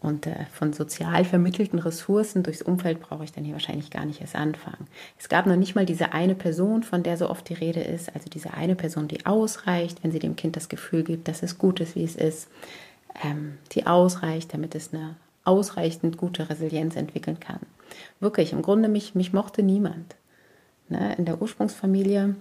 Und 0.05 0.27
äh, 0.27 0.45
von 0.53 0.71
sozial 0.71 1.25
vermittelten 1.25 1.79
Ressourcen 1.79 2.43
durchs 2.43 2.61
Umfeld 2.61 2.99
brauche 2.99 3.23
ich 3.23 3.31
dann 3.31 3.43
hier 3.43 3.53
wahrscheinlich 3.53 3.89
gar 3.89 4.05
nicht 4.05 4.21
erst 4.21 4.35
anfangen. 4.35 4.85
Es 5.17 5.29
gab 5.29 5.47
noch 5.47 5.55
nicht 5.55 5.73
mal 5.73 5.87
diese 5.87 6.13
eine 6.13 6.35
Person, 6.35 6.83
von 6.83 7.01
der 7.01 7.17
so 7.17 7.27
oft 7.27 7.49
die 7.49 7.55
Rede 7.55 7.81
ist, 7.81 8.13
also 8.13 8.29
diese 8.29 8.53
eine 8.53 8.75
Person, 8.75 9.07
die 9.07 9.25
ausreicht, 9.25 10.03
wenn 10.03 10.11
sie 10.11 10.19
dem 10.19 10.35
Kind 10.35 10.57
das 10.57 10.69
Gefühl 10.69 11.03
gibt, 11.03 11.27
dass 11.27 11.41
es 11.41 11.57
gut 11.57 11.79
ist, 11.79 11.95
wie 11.95 12.03
es 12.03 12.15
ist, 12.15 12.49
ähm, 13.23 13.57
die 13.71 13.87
ausreicht, 13.87 14.53
damit 14.53 14.75
es 14.75 14.93
eine 14.93 15.15
ausreichend 15.43 16.17
gute 16.17 16.51
Resilienz 16.51 16.95
entwickeln 16.95 17.39
kann. 17.39 17.61
Wirklich, 18.19 18.53
im 18.53 18.61
Grunde 18.61 18.89
mich, 18.89 19.15
mich 19.15 19.33
mochte 19.33 19.63
niemand. 19.63 20.15
Ne? 20.87 21.15
In 21.17 21.25
der 21.25 21.41
Ursprungsfamilie, 21.41 22.35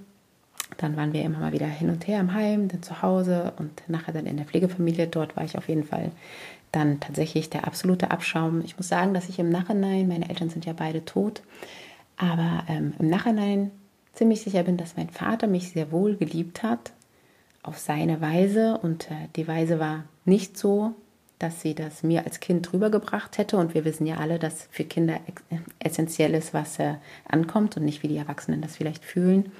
dann 0.76 0.97
waren 0.97 1.12
wir 1.12 1.23
immer 1.23 1.38
mal 1.38 1.52
wieder 1.52 1.66
hin 1.66 1.90
und 1.90 2.06
her 2.06 2.21
im 2.21 2.35
Heim, 2.35 2.68
dann 2.68 2.83
zu 2.83 3.02
Hause 3.02 3.52
und 3.59 3.83
nachher 3.88 4.12
dann 4.12 4.26
in 4.26 4.37
der 4.37 4.47
Pflegefamilie. 4.47 5.06
Dort 5.06 5.37
war 5.37 5.44
ich 5.44 5.56
auf 5.56 5.68
jeden 5.68 5.85
Fall 5.85 6.11
dann 6.73 7.00
tatsächlich 7.00 7.50
der 7.50 7.66
absolute 7.66 8.11
Abschaum. 8.11 8.62
Ich 8.64 8.76
muss 8.76 8.88
sagen, 8.88 9.14
dass 9.14 9.28
ich 9.28 9.38
im 9.38 9.50
Nachhinein, 9.50 10.09
meine 10.09 10.28
Eltern 10.28 10.50
sind 10.50 10.64
ja 10.64 10.73
beide 10.73 11.04
tot, 11.04 11.42
aber 12.16 12.64
ähm, 12.68 12.94
im 12.99 13.09
Nachhinein 13.09 13.71
ziemlich 14.12 14.42
sicher 14.42 14.62
bin, 14.62 14.76
dass 14.76 14.97
mein 14.97 15.11
Vater 15.11 15.47
mich 15.47 15.71
sehr 15.71 15.92
wohl 15.92 16.16
geliebt 16.16 16.62
hat, 16.62 16.92
auf 17.62 17.78
seine 17.78 18.21
Weise. 18.21 18.78
Und 18.78 19.11
äh, 19.11 19.28
die 19.37 19.49
Weise 19.49 19.78
war 19.78 20.04
nicht 20.25 20.56
so, 20.56 20.94
dass 21.38 21.61
sie 21.61 21.75
das 21.75 22.02
mir 22.02 22.25
als 22.25 22.40
Kind 22.40 22.73
rübergebracht 22.73 23.38
hätte. 23.38 23.56
Und 23.56 23.75
wir 23.75 23.85
wissen 23.85 24.06
ja 24.06 24.16
alle, 24.16 24.38
dass 24.38 24.68
für 24.71 24.85
Kinder 24.85 25.18
essentiell 25.78 26.35
ist, 26.35 26.54
was 26.54 26.78
äh, 26.78 26.94
ankommt 27.28 27.76
und 27.76 27.85
nicht 27.85 28.02
wie 28.02 28.09
die 28.09 28.16
Erwachsenen 28.16 28.61
das 28.61 28.76
vielleicht 28.76 29.04
fühlen. 29.04 29.52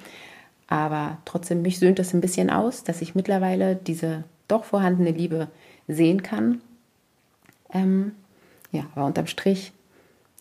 Aber 0.67 1.17
trotzdem, 1.25 1.61
mich 1.61 1.79
söhnt 1.79 1.99
es 1.99 2.13
ein 2.13 2.21
bisschen 2.21 2.49
aus, 2.49 2.83
dass 2.83 3.01
ich 3.01 3.15
mittlerweile 3.15 3.75
diese 3.75 4.23
doch 4.47 4.63
vorhandene 4.63 5.11
Liebe 5.11 5.47
sehen 5.87 6.23
kann 6.23 6.61
ähm, 7.75 8.13
ja, 8.71 8.85
aber 8.95 9.05
unterm 9.05 9.27
Strich, 9.27 9.71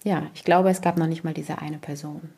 ja, 0.05 0.27
ich 0.35 0.45
glaube, 0.45 0.71
es 0.71 0.81
gab 0.81 0.97
noch 0.97 1.07
nicht 1.07 1.25
mal 1.25 1.35
diese 1.35 1.59
eine 1.59 1.79
Person. 1.79 2.31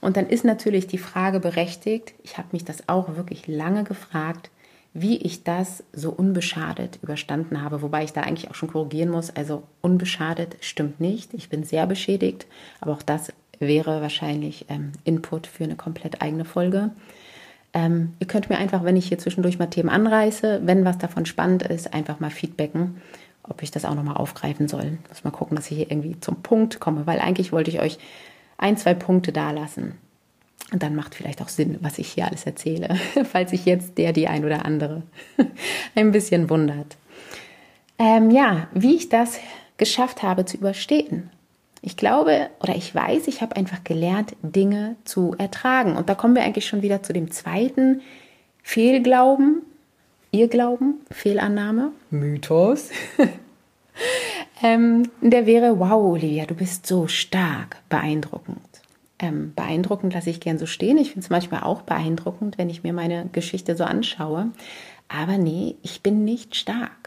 Und 0.00 0.16
dann 0.16 0.28
ist 0.28 0.44
natürlich 0.44 0.86
die 0.86 0.98
Frage 0.98 1.40
berechtigt, 1.40 2.14
ich 2.22 2.38
habe 2.38 2.48
mich 2.52 2.64
das 2.64 2.88
auch 2.88 3.16
wirklich 3.16 3.46
lange 3.46 3.84
gefragt, 3.84 4.50
wie 4.92 5.18
ich 5.18 5.44
das 5.44 5.84
so 5.92 6.10
unbeschadet 6.10 6.98
überstanden 7.02 7.62
habe, 7.62 7.80
wobei 7.80 8.04
ich 8.04 8.12
da 8.12 8.22
eigentlich 8.22 8.50
auch 8.50 8.54
schon 8.54 8.70
korrigieren 8.70 9.10
muss. 9.10 9.30
Also 9.30 9.62
unbeschadet 9.80 10.56
stimmt 10.60 11.00
nicht. 11.00 11.32
Ich 11.32 11.48
bin 11.48 11.64
sehr 11.64 11.86
beschädigt, 11.86 12.46
aber 12.80 12.92
auch 12.92 13.02
das 13.02 13.32
wäre 13.60 14.00
wahrscheinlich 14.00 14.66
ähm, 14.68 14.92
Input 15.04 15.46
für 15.46 15.64
eine 15.64 15.76
komplett 15.76 16.22
eigene 16.22 16.44
Folge. 16.44 16.90
Ähm, 17.72 18.14
ihr 18.18 18.26
könnt 18.26 18.50
mir 18.50 18.58
einfach, 18.58 18.82
wenn 18.82 18.96
ich 18.96 19.06
hier 19.06 19.18
zwischendurch 19.18 19.58
mal 19.58 19.66
Themen 19.66 19.90
anreiße, 19.90 20.62
wenn 20.64 20.84
was 20.84 20.98
davon 20.98 21.26
spannend 21.26 21.62
ist, 21.62 21.94
einfach 21.94 22.18
mal 22.18 22.30
feedbacken, 22.30 23.00
ob 23.44 23.62
ich 23.62 23.70
das 23.70 23.84
auch 23.84 23.94
nochmal 23.94 24.16
aufgreifen 24.16 24.66
soll. 24.66 24.98
Muss 25.08 25.22
mal 25.22 25.30
gucken, 25.30 25.56
dass 25.56 25.70
ich 25.70 25.76
hier 25.76 25.90
irgendwie 25.90 26.18
zum 26.20 26.42
Punkt 26.42 26.80
komme, 26.80 27.06
weil 27.06 27.20
eigentlich 27.20 27.52
wollte 27.52 27.70
ich 27.70 27.80
euch 27.80 27.98
ein, 28.58 28.76
zwei 28.76 28.94
Punkte 28.94 29.30
da 29.30 29.52
lassen. 29.52 29.94
Und 30.72 30.82
dann 30.82 30.94
macht 30.94 31.14
vielleicht 31.14 31.42
auch 31.42 31.48
Sinn, 31.48 31.78
was 31.80 31.98
ich 31.98 32.08
hier 32.08 32.26
alles 32.26 32.44
erzähle, 32.44 32.96
falls 33.30 33.50
sich 33.50 33.64
jetzt 33.66 33.98
der, 33.98 34.12
die 34.12 34.28
ein 34.28 34.44
oder 34.44 34.64
andere 34.64 35.02
ein 35.94 36.12
bisschen 36.12 36.50
wundert. 36.50 36.96
Ähm, 37.98 38.30
ja, 38.30 38.68
wie 38.72 38.96
ich 38.96 39.08
das 39.08 39.38
geschafft 39.76 40.22
habe 40.22 40.44
zu 40.44 40.56
überstehen. 40.56 41.30
Ich 41.82 41.96
glaube 41.96 42.50
oder 42.60 42.76
ich 42.76 42.94
weiß, 42.94 43.26
ich 43.26 43.40
habe 43.40 43.56
einfach 43.56 43.84
gelernt, 43.84 44.36
Dinge 44.42 44.96
zu 45.04 45.34
ertragen. 45.38 45.96
Und 45.96 46.08
da 46.08 46.14
kommen 46.14 46.34
wir 46.34 46.42
eigentlich 46.42 46.66
schon 46.66 46.82
wieder 46.82 47.02
zu 47.02 47.12
dem 47.12 47.30
zweiten 47.30 48.02
Fehlglauben, 48.62 49.62
Irrglauben, 50.30 51.00
Fehlannahme, 51.10 51.92
Mythos. 52.10 52.90
ähm, 54.62 55.08
der 55.20 55.46
wäre, 55.46 55.78
wow, 55.78 56.12
Olivia, 56.12 56.44
du 56.44 56.54
bist 56.54 56.86
so 56.86 57.08
stark, 57.08 57.78
beeindruckend. 57.88 58.60
Ähm, 59.18 59.52
beeindruckend 59.54 60.14
lasse 60.14 60.30
ich 60.30 60.40
gern 60.40 60.58
so 60.58 60.66
stehen. 60.66 60.98
Ich 60.98 61.08
finde 61.12 61.24
es 61.24 61.30
manchmal 61.30 61.62
auch 61.62 61.82
beeindruckend, 61.82 62.58
wenn 62.58 62.70
ich 62.70 62.82
mir 62.82 62.92
meine 62.92 63.26
Geschichte 63.32 63.76
so 63.76 63.84
anschaue. 63.84 64.50
Aber 65.08 65.38
nee, 65.38 65.76
ich 65.82 66.02
bin 66.02 66.24
nicht 66.24 66.56
stark. 66.56 66.99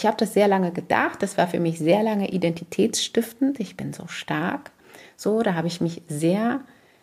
Ich 0.00 0.06
habe 0.06 0.16
das 0.16 0.32
sehr 0.32 0.48
lange 0.48 0.72
gedacht. 0.72 1.22
Das 1.22 1.36
war 1.36 1.46
für 1.46 1.60
mich 1.60 1.78
sehr 1.78 2.02
lange 2.02 2.30
identitätsstiftend. 2.30 3.60
Ich 3.60 3.76
bin 3.76 3.92
so 3.92 4.06
stark. 4.06 4.70
So, 5.14 5.42
da 5.42 5.52
habe 5.52 5.68
ich 5.68 5.82
mich 5.82 6.00
sehr 6.08 6.62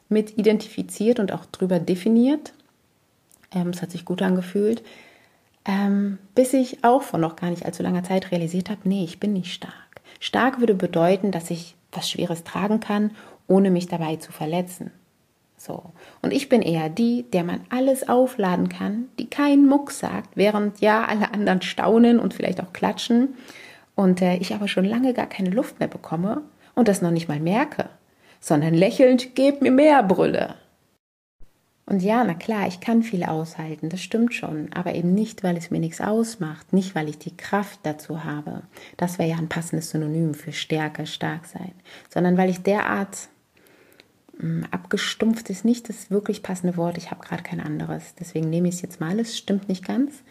mit 0.09 0.39
identifiziert 0.39 1.19
und 1.19 1.31
auch 1.31 1.45
drüber 1.45 1.79
definiert. 1.79 2.53
Ähm, 3.53 3.69
es 3.69 3.83
hat 3.83 3.91
sich 3.91 4.03
gut 4.03 4.23
angefühlt. 4.23 4.81
Ähm, 5.63 6.17
bis 6.33 6.53
ich 6.53 6.83
auch 6.83 7.03
vor 7.03 7.19
noch 7.19 7.35
gar 7.35 7.51
nicht 7.51 7.67
allzu 7.67 7.83
langer 7.83 8.03
Zeit 8.03 8.31
realisiert 8.31 8.71
habe, 8.71 8.81
nee, 8.85 9.03
ich 9.03 9.19
bin 9.19 9.33
nicht 9.33 9.53
stark. 9.53 10.01
Stark 10.19 10.59
würde 10.59 10.73
bedeuten, 10.73 11.29
dass 11.29 11.51
ich 11.51 11.75
was 11.91 12.09
Schweres 12.09 12.45
tragen 12.45 12.79
kann, 12.79 13.11
ohne 13.45 13.69
mich 13.69 13.87
dabei 13.87 14.15
zu 14.15 14.31
verletzen. 14.31 14.89
So. 15.57 15.91
Und 16.21 16.31
ich 16.31 16.49
bin 16.49 16.61
eher 16.61 16.87
die, 16.89 17.23
der 17.33 17.43
man 17.43 17.61
alles 17.69 18.07
aufladen 18.07 18.69
kann, 18.69 19.09
die 19.17 19.27
keinen 19.27 19.67
Muck 19.67 19.91
sagt, 19.91 20.37
während 20.37 20.79
ja 20.81 21.05
alle 21.05 21.33
anderen 21.33 21.63
staunen 21.63 22.19
und 22.19 22.35
vielleicht 22.35 22.61
auch 22.61 22.73
klatschen 22.73 23.35
und 23.95 24.21
äh, 24.21 24.35
ich 24.37 24.53
aber 24.53 24.67
schon 24.67 24.85
lange 24.85 25.13
gar 25.13 25.25
keine 25.25 25.49
Luft 25.49 25.79
mehr 25.79 25.89
bekomme 25.89 26.43
und 26.75 26.87
das 26.87 27.01
noch 27.01 27.11
nicht 27.11 27.27
mal 27.27 27.39
merke, 27.39 27.89
sondern 28.39 28.75
lächelnd, 28.75 29.35
gebt 29.35 29.63
mir 29.63 29.71
mehr 29.71 30.03
Brülle. 30.03 30.55
Und 31.87 32.03
ja, 32.03 32.23
na 32.23 32.33
klar, 32.33 32.67
ich 32.67 32.81
kann 32.81 33.01
viel 33.01 33.23
aushalten, 33.23 33.87
das 33.89 34.01
stimmt 34.01 34.33
schon, 34.33 34.69
aber 34.73 34.93
eben 34.93 35.15
nicht, 35.15 35.41
weil 35.43 35.55
es 35.55 35.71
mir 35.71 35.79
nichts 35.79 36.01
ausmacht, 36.01 36.73
nicht, 36.73 36.95
weil 36.95 37.07
ich 37.07 37.17
die 37.17 37.35
Kraft 37.35 37.79
dazu 37.83 38.25
habe. 38.25 38.63
Das 38.97 39.17
wäre 39.17 39.29
ja 39.29 39.37
ein 39.37 39.47
passendes 39.47 39.89
Synonym 39.91 40.33
für 40.33 40.51
Stärke, 40.51 41.07
stark 41.07 41.45
sein, 41.45 41.71
sondern 42.09 42.37
weil 42.37 42.49
ich 42.49 42.61
derart 42.61 43.29
abgestumpft 44.71 45.49
ist 45.49 45.65
nicht 45.65 45.89
das 45.89 46.11
wirklich 46.11 46.43
passende 46.43 46.77
Wort. 46.77 46.97
Ich 46.97 47.11
habe 47.11 47.25
gerade 47.25 47.43
kein 47.43 47.59
anderes. 47.59 48.15
Deswegen 48.19 48.49
nehme 48.49 48.67
ich 48.67 48.75
es 48.75 48.81
jetzt 48.81 48.99
mal. 48.99 49.19
Es 49.19 49.37
stimmt 49.37 49.67
nicht 49.69 49.85
ganz. 49.85 50.23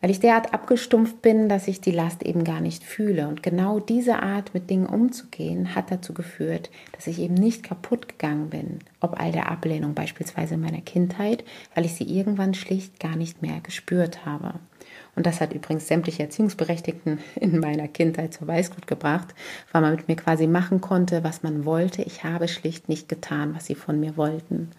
Weil 0.00 0.10
ich 0.10 0.20
derart 0.20 0.52
abgestumpft 0.52 1.22
bin, 1.22 1.48
dass 1.48 1.66
ich 1.66 1.80
die 1.80 1.90
Last 1.90 2.22
eben 2.24 2.44
gar 2.44 2.60
nicht 2.60 2.84
fühle. 2.84 3.26
Und 3.26 3.42
genau 3.42 3.80
diese 3.80 4.22
Art, 4.22 4.52
mit 4.52 4.68
Dingen 4.68 4.84
umzugehen, 4.84 5.74
hat 5.74 5.90
dazu 5.90 6.12
geführt, 6.12 6.70
dass 6.92 7.06
ich 7.06 7.18
eben 7.18 7.32
nicht 7.32 7.62
kaputt 7.62 8.06
gegangen 8.06 8.50
bin, 8.50 8.80
ob 9.00 9.18
all 9.18 9.32
der 9.32 9.50
Ablehnung 9.50 9.94
beispielsweise 9.94 10.54
in 10.54 10.60
meiner 10.60 10.82
Kindheit, 10.82 11.42
weil 11.74 11.86
ich 11.86 11.94
sie 11.94 12.04
irgendwann 12.04 12.52
schlicht 12.52 13.00
gar 13.00 13.16
nicht 13.16 13.40
mehr 13.40 13.60
gespürt 13.62 14.26
habe. 14.26 14.60
Und 15.16 15.26
das 15.26 15.40
hat 15.40 15.52
übrigens 15.52 15.88
sämtliche 15.88 16.22
Erziehungsberechtigten 16.24 17.18
in 17.36 17.60
meiner 17.60 17.88
Kindheit 17.88 18.34
zur 18.34 18.48
Weißglut 18.48 18.86
gebracht, 18.86 19.34
weil 19.72 19.82
man 19.82 19.94
mit 19.96 20.08
mir 20.08 20.16
quasi 20.16 20.46
machen 20.46 20.80
konnte, 20.80 21.24
was 21.24 21.42
man 21.42 21.64
wollte. 21.64 22.02
Ich 22.02 22.24
habe 22.24 22.48
schlicht 22.48 22.88
nicht 22.88 23.08
getan, 23.08 23.54
was 23.54 23.66
sie 23.66 23.74
von 23.74 24.00
mir 24.00 24.16
wollten. 24.16 24.70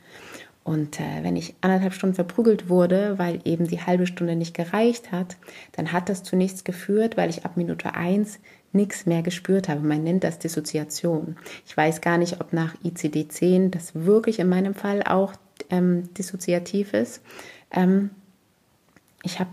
Und 0.63 0.99
äh, 0.99 1.21
wenn 1.21 1.35
ich 1.35 1.53
anderthalb 1.61 1.93
Stunden 1.93 2.15
verprügelt 2.15 2.69
wurde, 2.69 3.19
weil 3.19 3.39
eben 3.45 3.67
die 3.67 3.81
halbe 3.81 4.07
Stunde 4.07 4.35
nicht 4.35 4.55
gereicht 4.55 5.11
hat, 5.11 5.37
dann 5.73 5.91
hat 5.91 6.09
das 6.09 6.23
zu 6.23 6.35
nichts 6.35 6.63
geführt, 6.63 7.17
weil 7.17 7.29
ich 7.29 7.45
ab 7.45 7.55
Minute 7.55 7.93
eins 7.93 8.39
nichts 8.71 9.05
mehr 9.05 9.21
gespürt 9.21 9.69
habe. 9.69 9.81
Man 9.81 10.03
nennt 10.03 10.23
das 10.23 10.39
Dissoziation. 10.39 11.37
Ich 11.67 11.77
weiß 11.77 12.01
gar 12.01 12.17
nicht, 12.17 12.41
ob 12.41 12.51
nach 12.51 12.73
ICD-10 12.83 13.69
das 13.69 13.93
wirklich 13.93 14.39
in 14.39 14.49
meinem 14.49 14.73
Fall 14.73 15.03
auch 15.03 15.33
ähm, 15.69 16.11
dissoziativ 16.15 16.93
ist. 16.93 17.21
Ähm, 17.71 18.09
ich 19.23 19.39
habe 19.39 19.51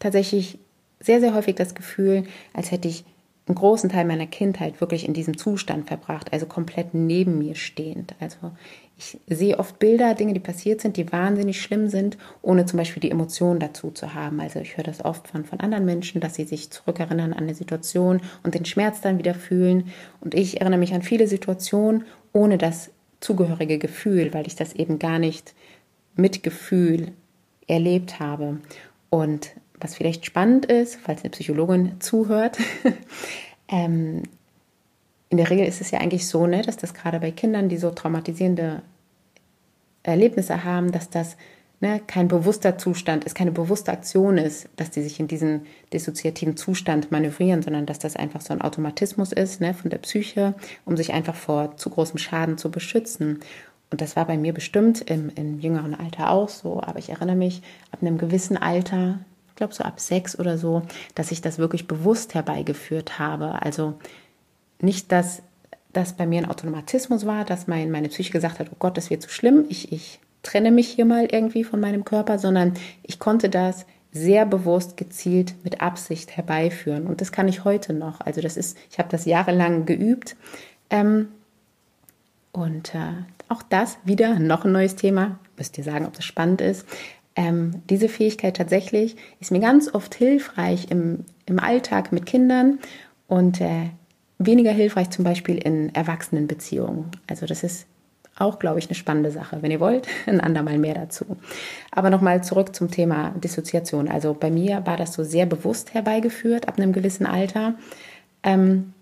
tatsächlich 0.00 0.58
sehr, 0.98 1.20
sehr 1.20 1.34
häufig 1.34 1.54
das 1.54 1.76
Gefühl, 1.76 2.24
als 2.52 2.72
hätte 2.72 2.88
ich 2.88 3.04
einen 3.46 3.56
großen 3.56 3.90
Teil 3.90 4.04
meiner 4.04 4.26
Kindheit 4.26 4.80
wirklich 4.80 5.06
in 5.06 5.14
diesem 5.14 5.36
Zustand 5.36 5.88
verbracht, 5.88 6.32
also 6.32 6.46
komplett 6.46 6.94
neben 6.94 7.38
mir 7.38 7.54
stehend. 7.54 8.14
Also 8.20 8.52
ich 8.96 9.18
sehe 9.26 9.58
oft 9.58 9.78
Bilder, 9.78 10.14
Dinge, 10.14 10.34
die 10.34 10.40
passiert 10.40 10.80
sind, 10.80 10.96
die 10.96 11.10
wahnsinnig 11.10 11.60
schlimm 11.60 11.88
sind, 11.88 12.18
ohne 12.42 12.66
zum 12.66 12.76
Beispiel 12.76 13.00
die 13.00 13.10
Emotionen 13.10 13.58
dazu 13.58 13.90
zu 13.90 14.14
haben. 14.14 14.40
Also 14.40 14.60
ich 14.60 14.76
höre 14.76 14.84
das 14.84 15.04
oft 15.04 15.26
von, 15.26 15.44
von 15.44 15.58
anderen 15.60 15.84
Menschen, 15.84 16.20
dass 16.20 16.34
sie 16.34 16.44
sich 16.44 16.70
zurückerinnern 16.70 17.32
an 17.32 17.44
eine 17.44 17.54
Situation 17.54 18.20
und 18.42 18.54
den 18.54 18.66
Schmerz 18.66 19.00
dann 19.00 19.18
wieder 19.18 19.34
fühlen. 19.34 19.88
Und 20.20 20.34
ich 20.34 20.60
erinnere 20.60 20.78
mich 20.78 20.94
an 20.94 21.02
viele 21.02 21.26
Situationen 21.26 22.04
ohne 22.32 22.58
das 22.58 22.90
zugehörige 23.20 23.78
Gefühl, 23.78 24.32
weil 24.32 24.46
ich 24.46 24.54
das 24.54 24.74
eben 24.74 24.98
gar 24.98 25.18
nicht 25.18 25.54
mit 26.14 26.42
Gefühl 26.42 27.12
erlebt 27.66 28.20
habe. 28.20 28.58
Und 29.08 29.50
was 29.80 29.94
vielleicht 29.94 30.26
spannend 30.26 30.66
ist, 30.66 30.96
falls 30.96 31.22
eine 31.22 31.30
Psychologin 31.30 32.00
zuhört, 32.00 32.58
ähm, 33.68 34.22
in 35.30 35.36
der 35.36 35.48
Regel 35.48 35.66
ist 35.66 35.80
es 35.80 35.92
ja 35.92 36.00
eigentlich 36.00 36.26
so, 36.26 36.46
ne, 36.46 36.62
dass 36.62 36.76
das 36.76 36.92
gerade 36.92 37.20
bei 37.20 37.30
Kindern, 37.30 37.68
die 37.68 37.76
so 37.76 37.90
traumatisierende 37.90 38.82
Erlebnisse 40.02 40.64
haben, 40.64 40.90
dass 40.90 41.08
das 41.08 41.36
ne, 41.80 42.00
kein 42.06 42.28
bewusster 42.28 42.78
Zustand 42.78 43.24
ist, 43.24 43.34
keine 43.34 43.52
bewusste 43.52 43.92
Aktion 43.92 44.38
ist, 44.38 44.68
dass 44.76 44.90
die 44.90 45.02
sich 45.02 45.20
in 45.20 45.28
diesen 45.28 45.66
dissoziativen 45.92 46.56
Zustand 46.56 47.10
manövrieren, 47.12 47.62
sondern 47.62 47.86
dass 47.86 47.98
das 47.98 48.16
einfach 48.16 48.40
so 48.40 48.52
ein 48.52 48.60
Automatismus 48.60 49.32
ist 49.32 49.60
ne, 49.60 49.72
von 49.72 49.90
der 49.90 49.98
Psyche, 49.98 50.54
um 50.84 50.96
sich 50.96 51.12
einfach 51.12 51.34
vor 51.34 51.76
zu 51.76 51.90
großem 51.90 52.18
Schaden 52.18 52.58
zu 52.58 52.70
beschützen. 52.70 53.40
Und 53.90 54.00
das 54.00 54.16
war 54.16 54.26
bei 54.26 54.36
mir 54.36 54.52
bestimmt 54.52 55.00
im, 55.10 55.30
im 55.34 55.58
jüngeren 55.60 55.94
Alter 55.94 56.30
auch 56.30 56.48
so, 56.48 56.80
aber 56.80 56.98
ich 56.98 57.10
erinnere 57.10 57.36
mich, 57.36 57.62
ab 57.90 58.02
einem 58.02 58.18
gewissen 58.18 58.56
Alter, 58.56 59.18
glaube 59.60 59.74
so 59.74 59.84
ab 59.84 60.00
sechs 60.00 60.38
oder 60.38 60.58
so, 60.58 60.82
dass 61.14 61.30
ich 61.30 61.42
das 61.42 61.58
wirklich 61.58 61.86
bewusst 61.86 62.34
herbeigeführt 62.34 63.18
habe. 63.18 63.62
Also 63.62 63.94
nicht, 64.80 65.12
dass 65.12 65.42
das 65.92 66.14
bei 66.14 66.26
mir 66.26 66.38
ein 66.38 66.50
Automatismus 66.50 67.26
war, 67.26 67.44
dass 67.44 67.66
mein, 67.66 67.90
meine 67.90 68.08
Psyche 68.08 68.32
gesagt 68.32 68.58
hat, 68.58 68.68
oh 68.72 68.76
Gott, 68.78 68.96
das 68.96 69.10
wird 69.10 69.22
zu 69.22 69.28
schlimm, 69.28 69.66
ich, 69.68 69.92
ich 69.92 70.18
trenne 70.42 70.70
mich 70.70 70.88
hier 70.88 71.04
mal 71.04 71.26
irgendwie 71.30 71.64
von 71.64 71.78
meinem 71.78 72.04
Körper, 72.04 72.38
sondern 72.38 72.74
ich 73.02 73.18
konnte 73.18 73.50
das 73.50 73.84
sehr 74.12 74.46
bewusst, 74.46 74.96
gezielt, 74.96 75.54
mit 75.62 75.82
Absicht 75.82 76.36
herbeiführen. 76.36 77.06
Und 77.06 77.20
das 77.20 77.30
kann 77.30 77.46
ich 77.46 77.64
heute 77.64 77.92
noch. 77.92 78.20
Also 78.20 78.40
das 78.40 78.56
ist, 78.56 78.78
ich 78.90 78.98
habe 78.98 79.10
das 79.10 79.24
jahrelang 79.26 79.84
geübt. 79.84 80.36
Ähm, 80.88 81.28
und 82.52 82.94
äh, 82.94 83.24
auch 83.48 83.62
das 83.62 83.98
wieder 84.04 84.38
noch 84.38 84.64
ein 84.64 84.72
neues 84.72 84.96
Thema. 84.96 85.38
Müsst 85.56 85.76
ihr 85.76 85.84
sagen, 85.84 86.06
ob 86.06 86.14
das 86.14 86.24
spannend 86.24 86.60
ist 86.60 86.86
ähm, 87.40 87.82
diese 87.88 88.10
Fähigkeit 88.10 88.58
tatsächlich 88.58 89.16
ist 89.40 89.50
mir 89.50 89.60
ganz 89.60 89.94
oft 89.94 90.14
hilfreich 90.14 90.90
im, 90.90 91.24
im 91.46 91.58
Alltag 91.58 92.12
mit 92.12 92.26
Kindern 92.26 92.80
und 93.28 93.62
äh, 93.62 93.86
weniger 94.36 94.72
hilfreich 94.72 95.08
zum 95.08 95.24
Beispiel 95.24 95.56
in 95.56 95.94
Erwachsenenbeziehungen. 95.94 97.06
Also 97.30 97.46
das 97.46 97.62
ist 97.62 97.86
auch, 98.36 98.58
glaube 98.58 98.78
ich, 98.78 98.88
eine 98.88 98.94
spannende 98.94 99.30
Sache. 99.30 99.62
Wenn 99.62 99.70
ihr 99.70 99.80
wollt, 99.80 100.06
ein 100.26 100.42
andermal 100.42 100.76
mehr 100.76 100.92
dazu. 100.92 101.24
Aber 101.90 102.10
nochmal 102.10 102.44
zurück 102.44 102.76
zum 102.76 102.90
Thema 102.90 103.30
Dissoziation. 103.42 104.08
Also 104.08 104.34
bei 104.34 104.50
mir 104.50 104.84
war 104.84 104.98
das 104.98 105.14
so 105.14 105.24
sehr 105.24 105.46
bewusst 105.46 105.94
herbeigeführt 105.94 106.68
ab 106.68 106.76
einem 106.76 106.92
gewissen 106.92 107.24
Alter. 107.24 107.72
Ähm, 108.42 108.92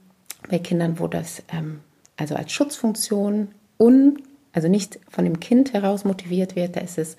bei 0.49 0.61
Kindern, 0.61 1.00
wo 1.00 1.09
das 1.09 1.42
ähm, 1.52 1.80
also 2.16 2.37
als 2.37 2.52
Schutzfunktion 2.52 3.49
un, 3.80 4.23
also 4.52 4.68
nicht 4.68 5.00
von 5.11 5.25
dem 5.25 5.40
Kind 5.40 5.73
heraus 5.73 6.04
motiviert 6.04 6.54
wird, 6.54 6.76
da 6.76 6.80
ist 6.83 6.99
es 6.99 7.16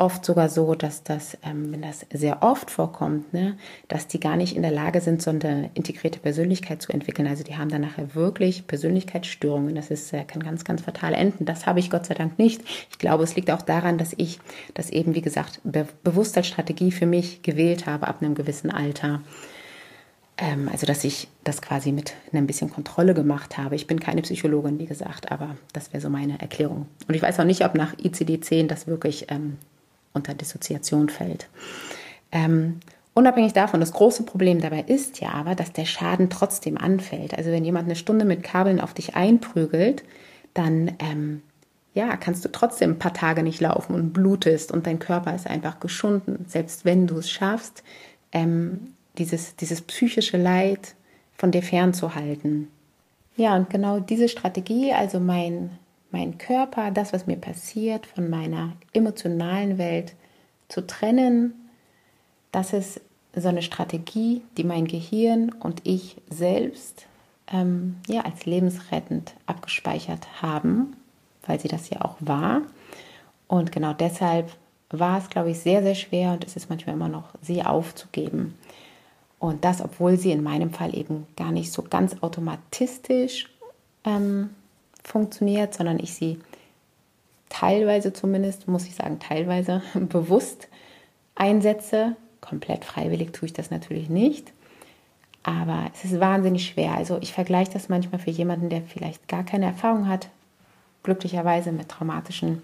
oft 0.00 0.24
sogar 0.24 0.48
so, 0.48 0.74
dass 0.74 1.02
das, 1.02 1.36
ähm, 1.44 1.72
wenn 1.72 1.82
das 1.82 2.06
sehr 2.12 2.42
oft 2.42 2.70
vorkommt, 2.70 3.32
ne, 3.32 3.56
dass 3.88 4.06
die 4.06 4.18
gar 4.18 4.36
nicht 4.36 4.56
in 4.56 4.62
der 4.62 4.70
Lage 4.70 5.00
sind, 5.00 5.20
so 5.20 5.30
eine 5.30 5.70
integrierte 5.74 6.18
Persönlichkeit 6.18 6.80
zu 6.80 6.92
entwickeln. 6.92 7.28
Also 7.28 7.44
die 7.44 7.56
haben 7.56 7.68
dann 7.68 7.82
nachher 7.82 8.14
wirklich 8.14 8.66
Persönlichkeitsstörungen. 8.66 9.74
Das 9.74 9.90
ist, 9.90 10.12
äh, 10.12 10.24
kann 10.24 10.42
ganz, 10.42 10.64
ganz 10.64 10.82
fatal 10.82 11.12
enden. 11.12 11.44
Das 11.44 11.66
habe 11.66 11.80
ich 11.80 11.90
Gott 11.90 12.06
sei 12.06 12.14
Dank 12.14 12.38
nicht. 12.38 12.62
Ich 12.90 12.98
glaube, 12.98 13.24
es 13.24 13.36
liegt 13.36 13.50
auch 13.50 13.62
daran, 13.62 13.98
dass 13.98 14.14
ich 14.16 14.40
das 14.74 14.90
eben, 14.90 15.14
wie 15.14 15.22
gesagt, 15.22 15.60
be 15.64 15.86
bewusst 16.02 16.36
als 16.36 16.46
Strategie 16.46 16.92
für 16.92 17.06
mich 17.06 17.42
gewählt 17.42 17.86
habe 17.86 18.08
ab 18.08 18.22
einem 18.22 18.34
gewissen 18.34 18.70
Alter. 18.70 19.20
Ähm, 20.38 20.68
also 20.72 20.86
dass 20.86 21.04
ich 21.04 21.28
das 21.44 21.60
quasi 21.60 21.92
mit 21.92 22.14
ein 22.32 22.46
bisschen 22.46 22.70
Kontrolle 22.70 23.12
gemacht 23.12 23.58
habe. 23.58 23.74
Ich 23.74 23.86
bin 23.86 24.00
keine 24.00 24.22
Psychologin, 24.22 24.78
wie 24.78 24.86
gesagt, 24.86 25.30
aber 25.30 25.56
das 25.74 25.92
wäre 25.92 26.00
so 26.00 26.08
meine 26.08 26.40
Erklärung. 26.40 26.86
Und 27.06 27.14
ich 27.14 27.22
weiß 27.22 27.38
auch 27.38 27.44
nicht, 27.44 27.64
ob 27.64 27.74
nach 27.74 27.94
ICD-10 27.96 28.66
das 28.66 28.86
wirklich 28.86 29.26
ähm, 29.28 29.58
unter 30.12 30.34
Dissoziation 30.34 31.08
fällt. 31.08 31.48
Ähm, 32.32 32.80
unabhängig 33.14 33.52
davon, 33.52 33.80
das 33.80 33.92
große 33.92 34.24
Problem 34.24 34.60
dabei 34.60 34.82
ist 34.82 35.20
ja 35.20 35.30
aber, 35.30 35.54
dass 35.54 35.72
der 35.72 35.84
Schaden 35.84 36.30
trotzdem 36.30 36.78
anfällt. 36.78 37.36
Also 37.36 37.50
wenn 37.50 37.64
jemand 37.64 37.86
eine 37.86 37.96
Stunde 37.96 38.24
mit 38.24 38.42
Kabeln 38.42 38.80
auf 38.80 38.94
dich 38.94 39.16
einprügelt, 39.16 40.04
dann 40.54 40.92
ähm, 40.98 41.42
ja, 41.94 42.16
kannst 42.16 42.44
du 42.44 42.50
trotzdem 42.50 42.92
ein 42.92 42.98
paar 42.98 43.14
Tage 43.14 43.42
nicht 43.42 43.60
laufen 43.60 43.94
und 43.94 44.12
blutest 44.12 44.70
und 44.70 44.86
dein 44.86 44.98
Körper 44.98 45.34
ist 45.34 45.46
einfach 45.46 45.80
geschunden. 45.80 46.44
Selbst 46.48 46.84
wenn 46.84 47.06
du 47.06 47.18
es 47.18 47.30
schaffst, 47.30 47.82
ähm, 48.32 48.94
dieses, 49.18 49.56
dieses 49.56 49.82
psychische 49.82 50.36
Leid 50.36 50.94
von 51.36 51.50
dir 51.50 51.62
fernzuhalten. 51.62 52.68
Ja, 53.36 53.56
und 53.56 53.70
genau 53.70 53.98
diese 53.98 54.28
Strategie, 54.28 54.92
also 54.92 55.18
mein 55.18 55.70
mein 56.12 56.38
Körper, 56.38 56.90
das, 56.90 57.12
was 57.12 57.26
mir 57.26 57.36
passiert, 57.36 58.06
von 58.06 58.28
meiner 58.28 58.72
emotionalen 58.92 59.78
Welt 59.78 60.14
zu 60.68 60.86
trennen, 60.86 61.54
das 62.52 62.72
ist 62.72 63.00
so 63.34 63.48
eine 63.48 63.62
Strategie, 63.62 64.42
die 64.56 64.64
mein 64.64 64.86
Gehirn 64.86 65.52
und 65.52 65.82
ich 65.84 66.16
selbst 66.28 67.06
ähm, 67.52 67.96
ja, 68.08 68.22
als 68.22 68.46
lebensrettend 68.46 69.34
abgespeichert 69.46 70.42
haben, 70.42 70.96
weil 71.46 71.60
sie 71.60 71.68
das 71.68 71.90
ja 71.90 72.02
auch 72.02 72.16
war. 72.20 72.62
Und 73.46 73.72
genau 73.72 73.92
deshalb 73.92 74.50
war 74.90 75.18
es, 75.18 75.30
glaube 75.30 75.50
ich, 75.50 75.60
sehr, 75.60 75.82
sehr 75.82 75.94
schwer 75.94 76.32
und 76.32 76.44
es 76.44 76.56
ist 76.56 76.68
manchmal 76.68 76.96
immer 76.96 77.08
noch, 77.08 77.34
sie 77.40 77.62
aufzugeben. 77.62 78.54
Und 79.38 79.64
das, 79.64 79.80
obwohl 79.80 80.16
sie 80.16 80.32
in 80.32 80.42
meinem 80.42 80.72
Fall 80.72 80.96
eben 80.96 81.26
gar 81.36 81.52
nicht 81.52 81.72
so 81.72 81.82
ganz 81.82 82.16
automatistisch 82.20 83.48
ähm, 84.04 84.50
funktioniert, 85.10 85.74
sondern 85.74 85.98
ich 85.98 86.14
sie 86.14 86.38
teilweise 87.48 88.12
zumindest, 88.12 88.68
muss 88.68 88.86
ich 88.86 88.94
sagen, 88.94 89.18
teilweise 89.18 89.82
bewusst 89.94 90.68
einsetze. 91.34 92.16
Komplett 92.40 92.84
freiwillig 92.84 93.32
tue 93.32 93.46
ich 93.46 93.52
das 93.52 93.70
natürlich 93.70 94.08
nicht. 94.08 94.52
Aber 95.42 95.90
es 95.94 96.04
ist 96.04 96.20
wahnsinnig 96.20 96.66
schwer. 96.66 96.94
Also 96.94 97.18
ich 97.20 97.32
vergleiche 97.32 97.72
das 97.72 97.88
manchmal 97.88 98.20
für 98.20 98.30
jemanden, 98.30 98.68
der 98.68 98.82
vielleicht 98.82 99.26
gar 99.28 99.44
keine 99.44 99.66
Erfahrung 99.66 100.08
hat, 100.08 100.28
glücklicherweise 101.02 101.72
mit 101.72 101.88
traumatischen 101.88 102.62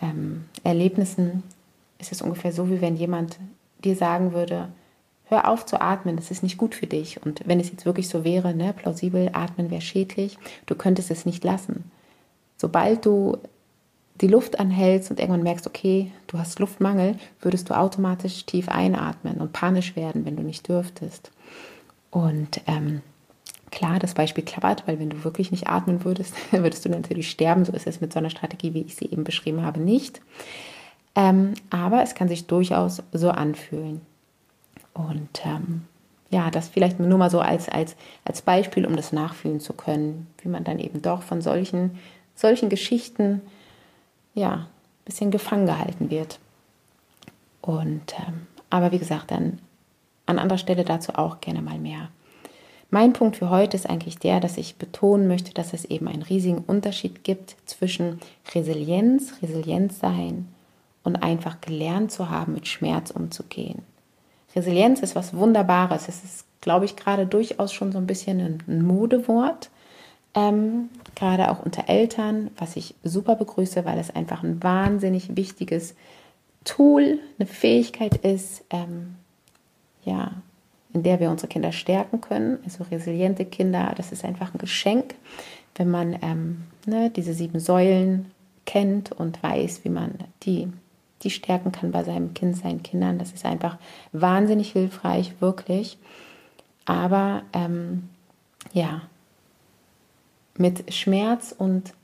ähm, 0.00 0.44
Erlebnissen, 0.64 1.42
ist 1.98 2.12
es 2.12 2.22
ungefähr 2.22 2.52
so, 2.52 2.70
wie 2.70 2.80
wenn 2.80 2.96
jemand 2.96 3.38
dir 3.84 3.96
sagen 3.96 4.32
würde, 4.32 4.68
hör 5.30 5.48
auf 5.48 5.64
zu 5.64 5.80
atmen, 5.80 6.16
das 6.16 6.30
ist 6.30 6.42
nicht 6.42 6.58
gut 6.58 6.74
für 6.74 6.86
dich. 6.86 7.24
Und 7.24 7.40
wenn 7.46 7.60
es 7.60 7.70
jetzt 7.70 7.86
wirklich 7.86 8.08
so 8.08 8.24
wäre, 8.24 8.54
ne, 8.54 8.74
plausibel, 8.74 9.30
atmen 9.32 9.70
wäre 9.70 9.80
schädlich, 9.80 10.36
du 10.66 10.74
könntest 10.74 11.10
es 11.10 11.24
nicht 11.24 11.44
lassen. 11.44 11.90
Sobald 12.56 13.06
du 13.06 13.38
die 14.20 14.26
Luft 14.26 14.60
anhältst 14.60 15.10
und 15.10 15.18
irgendwann 15.18 15.42
merkst, 15.42 15.66
okay, 15.66 16.10
du 16.26 16.38
hast 16.38 16.58
Luftmangel, 16.58 17.16
würdest 17.40 17.70
du 17.70 17.78
automatisch 17.78 18.44
tief 18.44 18.68
einatmen 18.68 19.36
und 19.38 19.52
panisch 19.52 19.96
werden, 19.96 20.26
wenn 20.26 20.36
du 20.36 20.42
nicht 20.42 20.68
dürftest. 20.68 21.30
Und 22.10 22.60
ähm, 22.66 23.00
klar, 23.70 23.98
das 23.98 24.14
Beispiel 24.14 24.44
klappert, 24.44 24.86
weil 24.86 24.98
wenn 24.98 25.10
du 25.10 25.24
wirklich 25.24 25.50
nicht 25.52 25.68
atmen 25.68 26.04
würdest, 26.04 26.34
würdest 26.50 26.84
du 26.84 26.90
natürlich 26.90 27.30
sterben. 27.30 27.64
So 27.64 27.72
ist 27.72 27.86
es 27.86 28.00
mit 28.00 28.12
so 28.12 28.18
einer 28.18 28.30
Strategie, 28.30 28.74
wie 28.74 28.82
ich 28.82 28.96
sie 28.96 29.06
eben 29.06 29.24
beschrieben 29.24 29.62
habe, 29.62 29.80
nicht. 29.80 30.20
Ähm, 31.14 31.54
aber 31.70 32.02
es 32.02 32.14
kann 32.14 32.28
sich 32.28 32.46
durchaus 32.46 33.02
so 33.12 33.30
anfühlen. 33.30 34.00
Und 35.08 35.44
ähm, 35.44 35.82
ja, 36.30 36.50
das 36.50 36.68
vielleicht 36.68 37.00
nur 37.00 37.18
mal 37.18 37.30
so 37.30 37.40
als, 37.40 37.68
als, 37.68 37.96
als 38.24 38.42
Beispiel, 38.42 38.86
um 38.86 38.96
das 38.96 39.12
nachfühlen 39.12 39.60
zu 39.60 39.72
können, 39.72 40.26
wie 40.42 40.48
man 40.48 40.64
dann 40.64 40.78
eben 40.78 41.02
doch 41.02 41.22
von 41.22 41.40
solchen, 41.40 41.98
solchen 42.34 42.68
Geschichten 42.68 43.40
ja, 44.34 44.52
ein 44.52 44.66
bisschen 45.04 45.30
gefangen 45.30 45.66
gehalten 45.66 46.10
wird. 46.10 46.38
Und 47.60 48.14
ähm, 48.18 48.46
aber 48.70 48.92
wie 48.92 48.98
gesagt, 48.98 49.30
dann 49.30 49.58
an 50.26 50.38
anderer 50.38 50.58
Stelle 50.58 50.84
dazu 50.84 51.14
auch 51.14 51.40
gerne 51.40 51.60
mal 51.60 51.78
mehr. 51.78 52.08
Mein 52.90 53.12
Punkt 53.12 53.36
für 53.36 53.50
heute 53.50 53.76
ist 53.76 53.88
eigentlich 53.88 54.18
der, 54.18 54.40
dass 54.40 54.56
ich 54.56 54.76
betonen 54.76 55.28
möchte, 55.28 55.52
dass 55.54 55.72
es 55.72 55.84
eben 55.84 56.08
einen 56.08 56.22
riesigen 56.22 56.58
Unterschied 56.58 57.24
gibt 57.24 57.56
zwischen 57.64 58.20
Resilienz, 58.54 59.34
Resilienz 59.42 60.00
sein 60.00 60.48
und 61.04 61.22
einfach 61.22 61.60
gelernt 61.60 62.10
zu 62.12 62.30
haben, 62.30 62.54
mit 62.54 62.66
Schmerz 62.66 63.10
umzugehen. 63.10 63.82
Resilienz 64.54 65.00
ist 65.00 65.14
was 65.14 65.34
Wunderbares. 65.34 66.08
Es 66.08 66.24
ist, 66.24 66.44
glaube 66.60 66.84
ich, 66.84 66.96
gerade 66.96 67.26
durchaus 67.26 67.72
schon 67.72 67.92
so 67.92 67.98
ein 67.98 68.06
bisschen 68.06 68.62
ein, 68.66 68.82
Modewort. 68.82 69.70
Ähm, 70.34 70.90
gerade 71.14 71.50
auch 71.50 71.64
unter 71.64 71.88
Eltern, 71.88 72.50
was 72.56 72.76
ich 72.76 72.94
super 73.02 73.36
begrüße, 73.36 73.84
weil 73.84 73.98
es 73.98 74.14
einfach 74.14 74.42
ein 74.42 74.62
wahnsinnig 74.62 75.36
wichtiges 75.36 75.94
Tool, 76.64 77.18
eine 77.38 77.46
Fähigkeit 77.46 78.16
ist, 78.16 78.64
ähm, 78.70 79.16
ja, 80.04 80.32
in 80.92 81.02
der 81.02 81.20
wir 81.20 81.30
unsere 81.30 81.48
Kinder 81.48 81.72
stärken 81.72 82.20
können. 82.20 82.58
Also 82.64 82.84
resiliente 82.84 83.44
Kinder, 83.44 83.92
das 83.96 84.12
ist 84.12 84.24
einfach 84.24 84.54
ein 84.54 84.58
Geschenk, 84.58 85.14
wenn 85.76 85.90
man 85.90 86.16
ähm, 86.22 86.64
ne, 86.86 87.10
diese 87.10 87.32
sieben 87.32 87.60
Säulen 87.60 88.30
kennt 88.66 89.12
und 89.12 89.42
weiß, 89.42 89.84
wie 89.84 89.88
man 89.88 90.14
die 90.42 90.68
die 91.22 91.30
stärken 91.30 91.72
kann 91.72 91.92
bei 91.92 92.04
seinem 92.04 92.34
Kind, 92.34 92.56
seinen 92.56 92.82
Kindern. 92.82 93.18
Das 93.18 93.32
ist 93.32 93.44
einfach 93.44 93.78
wahnsinnig 94.12 94.72
hilfreich, 94.72 95.34
wirklich. 95.40 95.98
Aber 96.84 97.42
ähm, 97.52 98.08
ja, 98.72 99.02
mit 100.56 100.92
Schmerz 100.92 101.54
und 101.56 101.94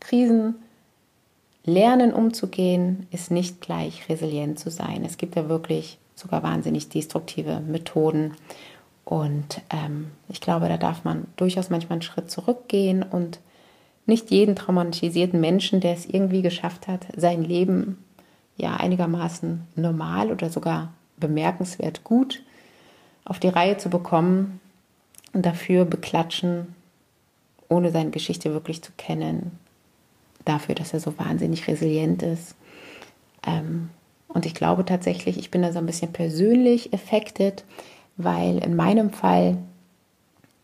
Krisen 0.00 0.54
lernen 1.64 2.12
umzugehen, 2.12 3.06
ist 3.10 3.30
nicht 3.30 3.60
gleich 3.60 4.08
resilient 4.08 4.58
zu 4.58 4.70
sein. 4.70 5.04
Es 5.04 5.18
gibt 5.18 5.36
ja 5.36 5.48
wirklich 5.48 5.98
sogar 6.14 6.42
wahnsinnig 6.42 6.88
destruktive 6.88 7.60
Methoden. 7.60 8.34
Und 9.04 9.60
ähm, 9.70 10.10
ich 10.28 10.40
glaube, 10.40 10.68
da 10.68 10.76
darf 10.76 11.04
man 11.04 11.26
durchaus 11.36 11.70
manchmal 11.70 11.94
einen 11.94 12.02
Schritt 12.02 12.30
zurückgehen 12.30 13.02
und 13.02 13.40
nicht 14.06 14.30
jeden 14.30 14.56
traumatisierten 14.56 15.40
Menschen, 15.40 15.80
der 15.80 15.94
es 15.94 16.06
irgendwie 16.06 16.42
geschafft 16.42 16.88
hat, 16.88 17.06
sein 17.16 17.42
Leben 17.44 17.98
ja 18.60 18.76
einigermaßen 18.76 19.66
normal 19.76 20.30
oder 20.30 20.50
sogar 20.50 20.92
bemerkenswert 21.18 22.04
gut 22.04 22.42
auf 23.24 23.38
die 23.38 23.48
Reihe 23.48 23.76
zu 23.76 23.90
bekommen 23.90 24.60
und 25.32 25.46
dafür 25.46 25.84
beklatschen, 25.84 26.74
ohne 27.68 27.90
seine 27.90 28.10
Geschichte 28.10 28.52
wirklich 28.52 28.82
zu 28.82 28.92
kennen, 28.96 29.58
dafür, 30.44 30.74
dass 30.74 30.92
er 30.92 31.00
so 31.00 31.16
wahnsinnig 31.18 31.68
resilient 31.68 32.22
ist. 32.22 32.56
Ähm, 33.46 33.90
und 34.28 34.46
ich 34.46 34.54
glaube 34.54 34.84
tatsächlich, 34.84 35.38
ich 35.38 35.50
bin 35.50 35.62
da 35.62 35.72
so 35.72 35.78
ein 35.78 35.86
bisschen 35.86 36.12
persönlich 36.12 36.92
affected, 36.92 37.64
weil 38.16 38.58
in 38.58 38.74
meinem 38.76 39.10
Fall 39.10 39.58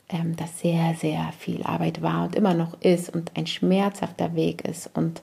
ähm, 0.08 0.36
das 0.36 0.60
sehr, 0.60 0.94
sehr 0.94 1.32
viel 1.38 1.62
Arbeit 1.62 2.02
war 2.02 2.24
und 2.24 2.34
immer 2.34 2.54
noch 2.54 2.80
ist 2.80 3.14
und 3.14 3.32
ein 3.36 3.46
schmerzhafter 3.46 4.34
Weg 4.34 4.64
ist 4.64 4.90
und 4.94 5.22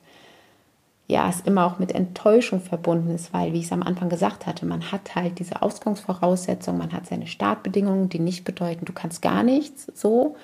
ja, 1.08 1.30
es 1.30 1.42
immer 1.42 1.66
auch 1.66 1.80
mit 1.80 1.92
Enttäuschung 1.92 2.62
verbunden 2.62 3.14
ist, 3.14 3.34
weil, 3.34 3.54
wie 3.54 3.60
ich 3.60 3.66
es 3.66 3.72
am 3.72 3.84
Anfang 3.84 4.10
gesagt 4.10 4.46
hatte, 4.46 4.66
man 4.66 4.92
hat 4.92 5.16
halt 5.16 5.40
diese 5.40 5.62
Ausgangsvoraussetzungen, 5.62 6.80
man 6.80 6.94
hat 6.94 7.08
seine 7.08 7.28
Startbedingungen, 7.28 8.10
die 8.10 8.20
nicht 8.20 8.46
bedeuten, 8.46 8.86
du 8.86 8.94
kannst 8.94 9.22
gar 9.22 9.44
nichts 9.44 9.92
so, 9.94 10.36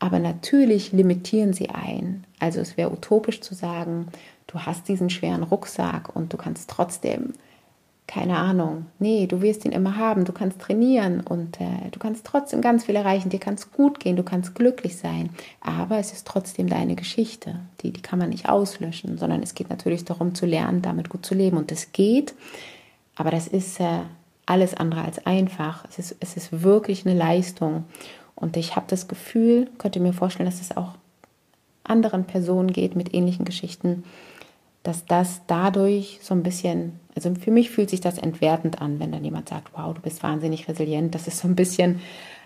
aber 0.00 0.18
natürlich 0.18 0.92
limitieren 0.92 1.52
sie 1.52 1.70
ein. 1.70 2.24
Also 2.40 2.60
es 2.60 2.76
wäre 2.76 2.92
utopisch 2.92 3.40
zu 3.40 3.54
sagen, 3.54 4.08
du 4.48 4.58
hast 4.60 4.88
diesen 4.88 5.10
schweren 5.10 5.44
Rucksack 5.44 6.14
und 6.14 6.32
du 6.32 6.36
kannst 6.36 6.68
trotzdem 6.68 7.32
keine 8.06 8.36
Ahnung, 8.36 8.86
nee, 8.98 9.26
du 9.26 9.40
wirst 9.40 9.64
ihn 9.64 9.72
immer 9.72 9.96
haben, 9.96 10.24
du 10.24 10.32
kannst 10.32 10.60
trainieren 10.60 11.20
und 11.20 11.60
äh, 11.60 11.90
du 11.90 11.98
kannst 11.98 12.26
trotzdem 12.26 12.60
ganz 12.60 12.84
viel 12.84 12.96
erreichen, 12.96 13.30
dir 13.30 13.40
kann 13.40 13.54
es 13.54 13.72
gut 13.72 13.98
gehen, 13.98 14.16
du 14.16 14.22
kannst 14.22 14.54
glücklich 14.54 14.96
sein, 14.96 15.30
aber 15.60 15.98
es 15.98 16.12
ist 16.12 16.26
trotzdem 16.26 16.68
deine 16.68 16.96
Geschichte, 16.96 17.60
die, 17.80 17.92
die 17.92 18.02
kann 18.02 18.18
man 18.18 18.28
nicht 18.28 18.48
auslöschen, 18.48 19.16
sondern 19.16 19.42
es 19.42 19.54
geht 19.54 19.70
natürlich 19.70 20.04
darum 20.04 20.34
zu 20.34 20.44
lernen, 20.44 20.82
damit 20.82 21.08
gut 21.08 21.24
zu 21.24 21.34
leben. 21.34 21.56
Und 21.56 21.70
das 21.70 21.92
geht, 21.92 22.34
aber 23.16 23.30
das 23.30 23.48
ist 23.48 23.80
äh, 23.80 24.00
alles 24.44 24.74
andere 24.74 25.02
als 25.02 25.24
einfach, 25.24 25.86
es 25.88 25.98
ist, 25.98 26.16
es 26.20 26.36
ist 26.36 26.62
wirklich 26.62 27.06
eine 27.06 27.18
Leistung. 27.18 27.84
Und 28.34 28.58
ich 28.58 28.76
habe 28.76 28.86
das 28.88 29.08
Gefühl, 29.08 29.70
könnt 29.78 29.96
ihr 29.96 30.02
mir 30.02 30.12
vorstellen, 30.12 30.50
dass 30.50 30.60
es 30.60 30.76
auch 30.76 30.92
anderen 31.84 32.24
Personen 32.24 32.72
geht 32.72 32.96
mit 32.96 33.14
ähnlichen 33.14 33.44
Geschichten, 33.44 34.04
dass 34.84 35.06
das 35.06 35.40
dadurch 35.46 36.20
so 36.22 36.34
ein 36.34 36.44
bisschen, 36.44 37.00
also 37.16 37.34
für 37.34 37.50
mich 37.50 37.70
fühlt 37.70 37.90
sich 37.90 38.00
das 38.00 38.18
entwertend 38.18 38.80
an, 38.80 39.00
wenn 39.00 39.10
dann 39.10 39.24
jemand 39.24 39.48
sagt, 39.48 39.72
wow, 39.74 39.92
du 39.92 40.00
bist 40.00 40.22
wahnsinnig 40.22 40.68
resilient. 40.68 41.14
Das 41.14 41.26
ist 41.26 41.38
so 41.38 41.48
ein 41.48 41.56
bisschen 41.56 42.00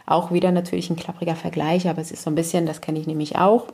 auch 0.06 0.32
wieder 0.32 0.52
natürlich 0.52 0.88
ein 0.88 0.96
klappriger 0.96 1.34
Vergleich, 1.34 1.88
aber 1.88 2.00
es 2.00 2.12
ist 2.12 2.22
so 2.22 2.30
ein 2.30 2.36
bisschen, 2.36 2.64
das 2.64 2.80
kenne 2.80 3.00
ich 3.00 3.06
nämlich 3.06 3.36
auch. 3.36 3.66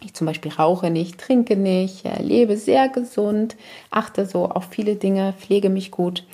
Ich 0.00 0.14
zum 0.14 0.26
Beispiel 0.26 0.52
rauche 0.52 0.90
nicht, 0.90 1.18
trinke 1.18 1.56
nicht, 1.56 2.04
lebe 2.20 2.56
sehr 2.56 2.88
gesund, 2.88 3.56
achte 3.90 4.24
so 4.24 4.48
auf 4.48 4.66
viele 4.70 4.94
Dinge, 4.94 5.34
pflege 5.38 5.68
mich 5.68 5.90
gut 5.90 6.24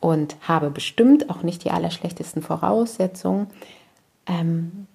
und 0.00 0.36
habe 0.40 0.70
bestimmt 0.70 1.28
auch 1.28 1.42
nicht 1.42 1.64
die 1.64 1.70
allerschlechtesten 1.70 2.40
Voraussetzungen. 2.40 3.48
Ähm, 4.26 4.86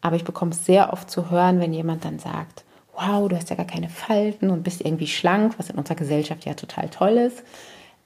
aber 0.00 0.16
ich 0.16 0.24
bekomme 0.24 0.50
es 0.50 0.66
sehr 0.66 0.92
oft 0.92 1.08
zu 1.08 1.30
hören, 1.30 1.60
wenn 1.60 1.72
jemand 1.72 2.04
dann 2.04 2.18
sagt, 2.18 2.63
wow, 2.96 3.28
du 3.28 3.36
hast 3.36 3.50
ja 3.50 3.56
gar 3.56 3.66
keine 3.66 3.88
Falten 3.88 4.50
und 4.50 4.62
bist 4.62 4.80
irgendwie 4.80 5.06
schlank, 5.06 5.54
was 5.58 5.70
in 5.70 5.76
unserer 5.76 5.96
Gesellschaft 5.96 6.44
ja 6.44 6.54
total 6.54 6.88
toll 6.88 7.16
ist. 7.18 7.42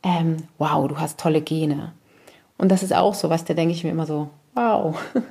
Ähm, 0.02 0.36
wow, 0.58 0.86
du 0.88 0.98
hast 0.98 1.18
tolle 1.18 1.40
Gene. 1.40 1.92
Und 2.56 2.70
das 2.70 2.82
ist 2.82 2.94
auch 2.94 3.14
so 3.14 3.30
was, 3.30 3.44
da 3.44 3.54
denke 3.54 3.74
ich 3.74 3.84
mir 3.84 3.90
immer 3.90 4.06
so, 4.06 4.30
wow. 4.54 4.96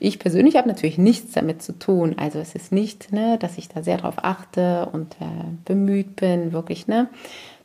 Ich 0.00 0.18
persönlich 0.18 0.56
habe 0.56 0.66
natürlich 0.66 0.98
nichts 0.98 1.30
damit 1.30 1.62
zu 1.62 1.78
tun. 1.78 2.16
Also 2.18 2.40
es 2.40 2.56
ist 2.56 2.72
nicht, 2.72 3.12
ne, 3.12 3.38
dass 3.38 3.56
ich 3.56 3.68
da 3.68 3.84
sehr 3.84 3.98
drauf 3.98 4.16
achte 4.16 4.88
und 4.90 5.14
äh, 5.20 5.46
bemüht 5.64 6.16
bin, 6.16 6.52
wirklich, 6.52 6.88
ne, 6.88 7.08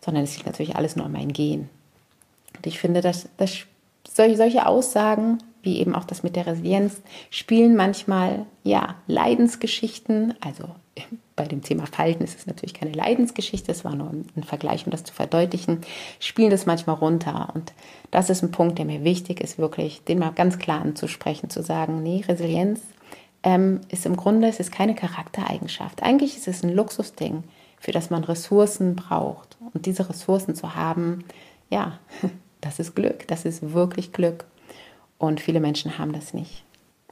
sondern 0.01 0.23
es 0.23 0.35
liegt 0.35 0.45
natürlich 0.45 0.75
alles 0.75 0.95
nur 0.95 1.07
an 1.07 1.13
meinen 1.13 1.33
Gen. 1.33 1.67
Und 2.55 2.67
ich 2.67 2.77
finde, 2.77 3.01
dass, 3.01 3.27
dass 3.37 3.57
solche, 4.07 4.37
solche 4.37 4.67
Aussagen 4.67 5.39
wie 5.65 5.79
eben 5.79 5.95
auch 5.95 6.05
das 6.05 6.23
mit 6.23 6.37
der 6.37 6.47
Resilienz, 6.47 7.01
spielen 7.29 7.75
manchmal 7.75 8.45
ja 8.63 8.95
Leidensgeschichten. 9.07 10.35
Also 10.39 10.69
bei 11.35 11.45
dem 11.45 11.61
Thema 11.61 11.85
Falten 11.85 12.23
ist 12.23 12.37
es 12.37 12.47
natürlich 12.47 12.73
keine 12.73 12.93
Leidensgeschichte, 12.93 13.71
es 13.71 13.83
war 13.83 13.95
nur 13.95 14.09
ein 14.09 14.43
Vergleich, 14.43 14.85
um 14.85 14.91
das 14.91 15.03
zu 15.03 15.13
verdeutlichen, 15.13 15.81
spielen 16.19 16.49
das 16.49 16.65
manchmal 16.65 16.95
runter. 16.95 17.51
Und 17.53 17.73
das 18.11 18.29
ist 18.29 18.41
ein 18.41 18.51
Punkt, 18.51 18.77
der 18.77 18.85
mir 18.85 19.03
wichtig 19.03 19.41
ist, 19.41 19.57
wirklich 19.57 20.03
den 20.03 20.19
mal 20.19 20.31
ganz 20.31 20.57
klar 20.57 20.81
anzusprechen, 20.81 21.49
zu 21.49 21.61
sagen, 21.61 22.01
nee, 22.01 22.23
Resilienz 22.27 22.81
ähm, 23.43 23.81
ist 23.89 24.05
im 24.05 24.15
Grunde, 24.15 24.47
es 24.47 24.59
ist 24.59 24.71
keine 24.71 24.95
Charaktereigenschaft. 24.95 26.03
Eigentlich 26.03 26.37
ist 26.37 26.47
es 26.47 26.63
ein 26.63 26.73
Luxusding, 26.73 27.43
für 27.79 27.91
das 27.91 28.09
man 28.09 28.23
Ressourcen 28.23 28.95
braucht. 28.95 29.57
Und 29.73 29.85
diese 29.85 30.09
Ressourcen 30.09 30.55
zu 30.55 30.75
haben, 30.75 31.25
ja, 31.69 31.99
das 32.61 32.79
ist 32.79 32.95
Glück, 32.95 33.27
das 33.27 33.45
ist 33.45 33.73
wirklich 33.73 34.13
Glück. 34.13 34.45
Und 35.17 35.39
viele 35.39 35.59
Menschen 35.59 35.97
haben 35.97 36.13
das 36.13 36.33
nicht. 36.33 36.64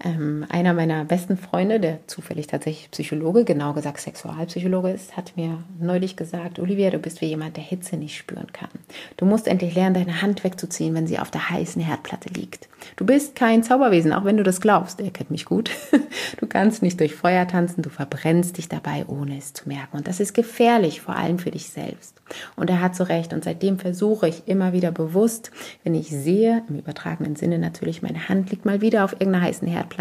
Ähm, 0.06 0.46
einer 0.50 0.74
meiner 0.74 1.06
besten 1.06 1.38
Freunde, 1.38 1.80
der 1.80 2.06
zufällig 2.08 2.48
tatsächlich 2.48 2.92
Psychologe, 2.92 3.46
genau 3.46 3.72
gesagt 3.72 4.02
Sexualpsychologe 4.02 4.90
ist, 4.90 5.16
hat 5.16 5.38
mir 5.38 5.64
neulich 5.80 6.18
gesagt, 6.18 6.60
Olivia, 6.60 6.90
du 6.90 7.00
bist 7.00 7.22
wie 7.22 7.28
jemand, 7.28 7.56
der 7.56 7.64
Hitze 7.64 7.96
nicht 7.96 8.18
spüren 8.18 8.52
kann. 8.52 8.70
Du 9.16 9.26
musst 9.26 9.48
endlich 9.48 9.76
lernen, 9.76 9.96
deine 9.96 10.22
Hand 10.22 10.44
wegzuziehen, 10.44 10.94
wenn 10.94 11.08
sie 11.08 11.20
auf 11.20 11.32
der 11.32 11.50
heißen 11.50 11.82
Herdplatte 11.82 12.30
liegt. 12.30 12.68
Du 12.98 13.06
bist 13.06 13.36
kein 13.36 13.64
Zauberwesen, 13.64 14.12
auch 14.12 14.26
wenn 14.26 14.36
du 14.36 14.44
das 14.44 14.60
glaubst. 14.60 15.00
Er 15.00 15.12
kennt 15.12 15.32
mich 15.32 15.46
gut. 15.46 15.72
Du 16.38 16.48
kannst 16.48 16.84
nicht 16.84 17.00
durch 17.00 17.16
Feuer 17.16 17.48
tanzen, 17.48 17.82
du 17.84 17.90
verbrennst 17.90 18.58
dich 18.58 18.68
dabei, 18.68 19.06
ohne 19.08 19.38
es 19.38 19.54
zu 19.54 19.68
merken. 19.68 19.98
Und 19.98 20.08
das 20.08 20.20
ist 20.20 20.34
gefährlich, 20.34 21.00
vor 21.00 21.16
allem 21.16 21.40
für 21.40 21.52
dich 21.52 21.70
selbst. 21.70 22.22
Und 22.56 22.70
er 22.70 22.82
hat 22.82 22.96
so 22.96 23.04
recht. 23.04 23.34
Und 23.34 23.44
seitdem 23.44 23.80
versuche 23.80 24.28
ich 24.28 24.48
immer 24.48 24.74
wieder 24.74 24.92
bewusst, 24.92 25.52
wenn 25.84 25.96
ich 25.96 26.10
sehe, 26.10 26.64
im 26.68 26.80
übertragenen 26.80 27.36
Sinne 27.36 27.60
natürlich, 27.60 28.02
meine 28.02 28.30
Hand 28.30 28.52
liegt 28.52 28.66
mal 28.66 28.82
wieder 28.82 29.06
auf 29.06 29.14
irgendeiner 29.14 29.46
heißen 29.46 29.68
Herdplatte, 29.68 29.93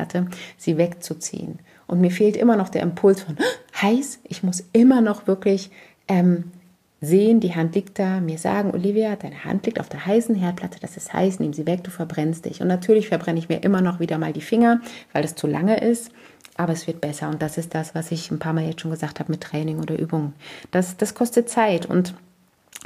sie 0.57 0.79
wegzuziehen. 0.79 1.59
Und 1.87 2.01
mir 2.01 2.11
fehlt 2.11 2.37
immer 2.37 2.57
noch 2.57 2.69
der 2.69 2.83
Impuls 2.83 3.23
von 3.23 3.37
heiß. 3.81 4.21
Ich 4.25 4.43
muss 4.43 4.65
immer 4.73 5.01
noch 5.01 5.27
wirklich 5.27 5.71
ähm, 6.09 6.53
sehen, 7.01 7.41
die 7.41 7.55
Hand 7.55 7.75
liegt 7.75 7.99
da, 7.99 8.21
mir 8.21 8.39
sagen, 8.39 8.71
Olivia, 8.73 9.17
deine 9.17 9.45
Hand 9.45 9.67
liegt 9.67 9.81
auf 9.81 9.89
der 9.89 10.07
heißen 10.07 10.35
Herdplatte, 10.35 10.79
das 10.81 10.97
ist 10.97 11.13
heiß, 11.13 11.41
nimm 11.41 11.53
sie 11.53 11.67
weg, 11.67 11.83
du 11.85 11.91
verbrennst 11.91 12.45
dich. 12.45 12.61
Und 12.61 12.69
natürlich 12.69 13.09
verbrenne 13.09 13.39
ich 13.39 13.49
mir 13.49 13.63
immer 13.63 13.81
noch 13.81 13.99
wieder 14.01 14.19
mal 14.19 14.33
die 14.33 14.41
Finger, 14.41 14.81
weil 15.13 15.25
es 15.25 15.35
zu 15.35 15.47
lange 15.47 15.79
ist 15.79 16.13
aber 16.57 16.73
es 16.73 16.87
wird 16.87 17.01
besser. 17.01 17.29
Und 17.29 17.43
das 17.43 17.59
ist 17.59 17.75
das, 17.75 17.95
was 17.95 18.13
ich 18.13 18.31
ein 18.31 18.39
paar 18.39 18.53
Mal 18.53 18.65
jetzt 18.65 18.81
schon 18.81 18.91
gesagt 18.91 19.21
habe 19.21 19.33
mit 19.33 19.41
Training 19.41 19.81
oder 19.81 19.99
Übungen. 19.99 20.35
Das, 20.71 20.97
das 20.97 21.15
kostet 21.15 21.49
Zeit 21.49 21.87
und 21.87 22.15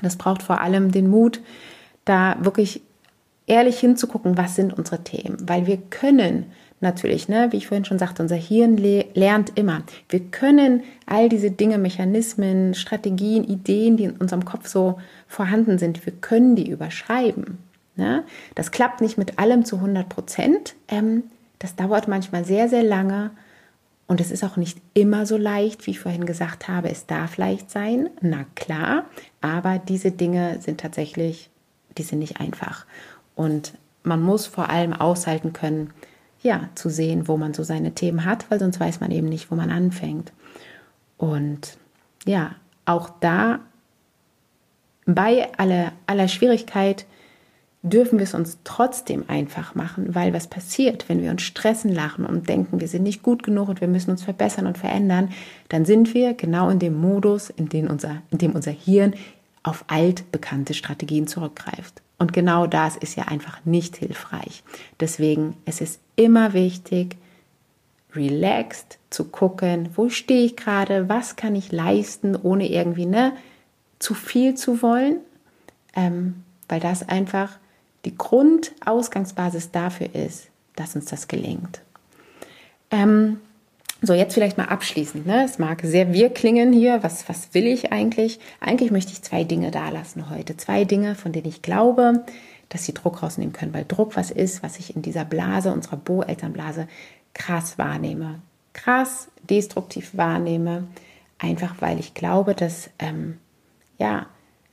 das 0.03 0.17
braucht 0.17 0.43
vor 0.43 0.61
allem 0.61 0.93
den 0.93 1.09
Mut, 1.09 1.41
da 2.05 2.37
wirklich 2.41 2.83
ehrlich 3.47 3.79
hinzugucken, 3.79 4.37
was 4.37 4.55
sind 4.55 4.73
unsere 4.73 5.03
Themen. 5.03 5.37
Weil 5.49 5.67
wir 5.67 5.79
können 5.79 6.47
natürlich, 6.81 7.29
ne, 7.29 7.49
wie 7.51 7.57
ich 7.57 7.69
vorhin 7.69 7.85
schon 7.85 7.99
sagte, 7.99 8.23
unser 8.23 8.37
Hirn 8.37 8.77
le 8.77 9.07
lernt 9.15 9.53
immer. 9.57 9.83
Wir 10.09 10.21
können 10.21 10.83
all 11.07 11.29
diese 11.29 11.51
Dinge, 11.51 11.79
Mechanismen, 11.79 12.75
Strategien, 12.75 13.45
Ideen, 13.45 13.97
die 13.97 14.05
in 14.05 14.17
unserem 14.17 14.45
Kopf 14.45 14.67
so 14.69 14.99
vorhanden 15.27 15.79
sind, 15.79 16.05
wir 16.05 16.13
können 16.13 16.57
die 16.57 16.71
überschreiben. 16.71 17.59
Ne? 17.97 18.25
Das 18.55 18.71
klappt 18.71 19.01
nicht 19.01 19.17
mit 19.17 19.39
allem 19.39 19.65
zu 19.65 19.77
100 19.77 20.09
Prozent. 20.09 20.75
Ähm, 20.89 21.25
das 21.59 21.77
dauert 21.77 22.09
manchmal 22.09 22.45
sehr, 22.45 22.69
sehr 22.69 22.83
lange 22.83 23.31
und 24.07 24.21
es 24.21 24.31
ist 24.31 24.45
auch 24.45 24.57
nicht 24.57 24.79
immer 24.95 25.27
so 25.27 25.37
leicht, 25.37 25.87
wie 25.87 25.93
ich 25.93 26.01
vorhin 26.01 26.27
gesagt 26.27 26.69
habe. 26.69 26.91
Es 26.91 27.07
darf 27.07 27.37
leicht 27.37 27.71
sein, 27.71 28.11
na 28.21 28.45
klar, 28.55 29.05
aber 29.41 29.79
diese 29.79 30.13
Dinge 30.13 30.59
sind 30.61 30.81
tatsächlich, 30.81 31.51
die 31.99 32.03
sind 32.03 32.21
nicht 32.21 32.41
einfach. 32.41 32.87
Und 33.35 33.73
man 34.05 34.23
muss 34.23 34.47
vor 34.47 34.71
allem 34.71 34.93
aushalten 34.93 35.53
können, 35.53 35.91
ja, 36.47 36.71
zu 36.77 36.89
sehen, 36.89 37.27
wo 37.27 37.37
man 37.37 37.55
so 37.55 37.65
seine 37.65 37.93
Themen 37.93 38.25
hat, 38.25 38.51
weil 38.51 38.61
sonst 38.61 38.79
weiß 38.79 39.01
man 39.01 39.11
eben 39.11 39.29
nicht, 39.29 39.51
wo 39.51 39.57
man 39.57 39.71
anfängt. 39.71 40.33
Und 41.19 41.77
ja, 42.25 42.55
auch 42.85 43.11
da 43.21 43.59
bei 45.07 45.49
aller, 45.59 45.93
aller 46.07 46.29
Schwierigkeit 46.29 47.05
dürfen 47.83 48.19
wir 48.19 48.25
es 48.25 48.35
uns 48.35 48.59
trotzdem 48.65 49.25
einfach 49.29 49.75
machen, 49.75 50.15
weil 50.15 50.33
was 50.33 50.47
passiert, 50.47 51.09
wenn 51.09 51.21
wir 51.21 51.31
uns 51.31 51.43
stressen, 51.43 51.93
lachen 51.93 52.25
und 52.25 52.49
denken, 52.49 52.81
wir 52.81 52.89
sind 52.89 53.03
nicht 53.03 53.23
gut 53.23 53.43
genug 53.43 53.69
und 53.69 53.81
wir 53.81 53.89
müssen 53.89 54.11
uns 54.11 54.23
verbessern 54.23 54.67
und 54.67 54.79
verändern, 54.79 55.31
dann 55.69 55.85
sind 55.85 56.15
wir 56.15 56.35
genau 56.35 56.69
in 56.71 56.79
dem 56.79 56.95
Modus, 56.95 57.51
in 57.51 57.69
dem 57.69 57.89
unser, 57.89 58.23
in 58.31 58.39
dem 58.39 58.53
unser 58.53 58.73
Hirn 58.73 59.15
auf 59.63 59.85
altbekannte 59.89 60.75
Strategien 60.75 61.27
zurückgreift. 61.27 62.03
Und 62.19 62.33
genau 62.33 62.67
das 62.67 62.97
ist 62.97 63.17
ja 63.17 63.25
einfach 63.25 63.65
nicht 63.65 63.97
hilfreich. 63.97 64.63
Deswegen 65.01 65.57
es 65.67 65.81
ist 65.81 66.01
immer 66.17 66.55
wichtig, 66.55 67.17
relaxed 68.15 68.99
zu 69.11 69.25
gucken, 69.25 69.91
wo 69.95 70.09
stehe 70.09 70.47
ich 70.47 70.57
gerade, 70.57 71.09
was 71.09 71.37
kann 71.37 71.55
ich 71.55 71.73
leisten, 71.73 72.35
ohne 72.35 72.69
irgendwie 72.69 73.07
ne, 73.07 73.33
zu 73.99 74.15
viel 74.15 74.55
zu 74.55 74.81
wollen, 74.83 75.19
ähm, 75.95 76.43
weil 76.69 76.81
das 76.81 77.09
einfach 77.09 77.59
die 78.05 78.17
Grundausgangsbasis 78.17 79.71
dafür 79.71 80.15
ist, 80.15 80.49
dass 80.77 80.97
uns 80.97 81.07
das 81.07 81.29
gelingt. 81.29 81.83
Ähm, 82.91 83.41
so, 84.03 84.13
jetzt 84.13 84.35
vielleicht 84.35 84.59
mal 84.59 84.67
abschließend. 84.67 85.27
Ne? 85.27 85.45
Es 85.45 85.59
mag 85.59 85.81
sehr 85.83 86.13
wir 86.13 86.31
klingen 86.31 86.73
hier. 86.73 87.03
Was, 87.03 87.29
was 87.29 87.55
will 87.55 87.67
ich 87.67 87.93
eigentlich? 87.93 88.39
Eigentlich 88.61 88.91
möchte 88.91 89.13
ich 89.13 89.23
zwei 89.23 89.45
Dinge 89.45 89.71
da 89.71 89.89
lassen 89.89 90.29
heute. 90.29 90.57
Zwei 90.57 90.85
Dinge, 90.85 91.15
von 91.15 91.33
denen 91.33 91.49
ich 91.49 91.63
glaube, 91.63 92.25
dass 92.69 92.85
sie 92.85 92.93
Druck 92.93 93.23
rausnehmen 93.23 93.55
können. 93.55 93.73
Weil 93.73 93.87
Druck 93.87 94.17
was 94.17 94.31
ist, 94.31 94.63
was 94.63 94.79
ich 94.79 94.95
in 94.95 95.03
dieser 95.03 95.25
Blase, 95.25 95.73
unserer 95.73 95.97
Bo-Elternblase, 95.97 96.89
krass 97.33 97.79
wahrnehme. 97.79 98.41
Krass 98.75 99.29
destruktiv 99.49 100.11
wahrnehme. 100.13 100.87
Einfach 101.39 101.77
weil 101.81 101.99
ich 101.99 102.13
glaube, 102.13 102.55
dass 102.55 102.91
ähm, 102.99 103.39
ja, 103.99 104.27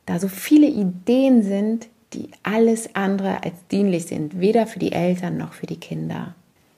da 0.06 0.20
so 0.20 0.28
viele 0.28 0.68
Ideen 0.68 1.44
sind, 1.44 1.88
die 2.14 2.30
alles 2.44 2.94
andere 2.94 3.44
als 3.44 3.56
dienlich 3.72 4.06
sind, 4.06 4.40
weder 4.40 4.68
für 4.68 4.80
die 4.80 4.92
Eltern 4.92 5.38
noch 5.38 5.54
für 5.54 5.66
die 5.66 5.80
Kinder. 5.80 6.36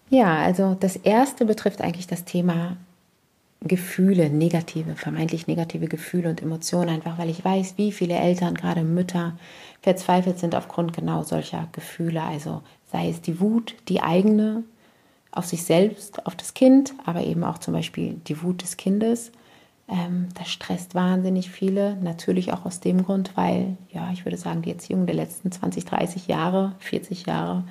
Ja, 0.09 0.37
also 0.37 0.75
das 0.79 0.95
erste 0.95 1.45
betrifft 1.45 1.81
eigentlich 1.81 2.07
das 2.07 2.25
Thema 2.25 2.77
Gefühle, 3.61 4.29
negative, 4.29 4.95
vermeintlich 4.95 5.47
negative 5.47 5.87
Gefühle 5.87 6.29
und 6.29 6.41
Emotionen, 6.41 6.89
einfach 6.89 7.17
weil 7.17 7.29
ich 7.29 7.43
weiß, 7.43 7.75
wie 7.77 7.91
viele 7.91 8.15
Eltern, 8.15 8.53
gerade 8.53 8.83
Mütter, 8.83 9.37
verzweifelt 9.81 10.39
sind 10.39 10.53
aufgrund 10.55 10.93
genau 10.93 11.23
solcher 11.23 11.67
Gefühle. 11.71 12.21
Also 12.21 12.61
sei 12.91 13.09
es 13.09 13.21
die 13.21 13.39
Wut, 13.39 13.75
die 13.87 14.01
eigene 14.01 14.63
auf 15.31 15.45
sich 15.45 15.63
selbst, 15.63 16.25
auf 16.27 16.35
das 16.35 16.53
Kind, 16.53 16.93
aber 17.05 17.23
eben 17.23 17.43
auch 17.43 17.57
zum 17.57 17.73
Beispiel 17.73 18.21
die 18.27 18.41
Wut 18.43 18.61
des 18.61 18.77
Kindes 18.77 19.31
ähm, 19.87 20.29
das 20.33 20.49
stresst 20.49 20.95
wahnsinnig 20.95 21.49
viele, 21.51 21.95
natürlich 21.97 22.51
auch 22.53 22.65
aus 22.65 22.79
dem 22.79 23.03
Grund, 23.03 23.31
weil, 23.35 23.77
ja, 23.91 24.09
ich 24.11 24.25
würde 24.25 24.37
sagen, 24.37 24.61
die 24.63 24.71
Erziehung 24.71 25.05
der 25.05 25.15
letzten 25.15 25.51
20, 25.51 25.85
30 25.85 26.27
Jahre, 26.27 26.73
40 26.79 27.25
Jahre, 27.25 27.63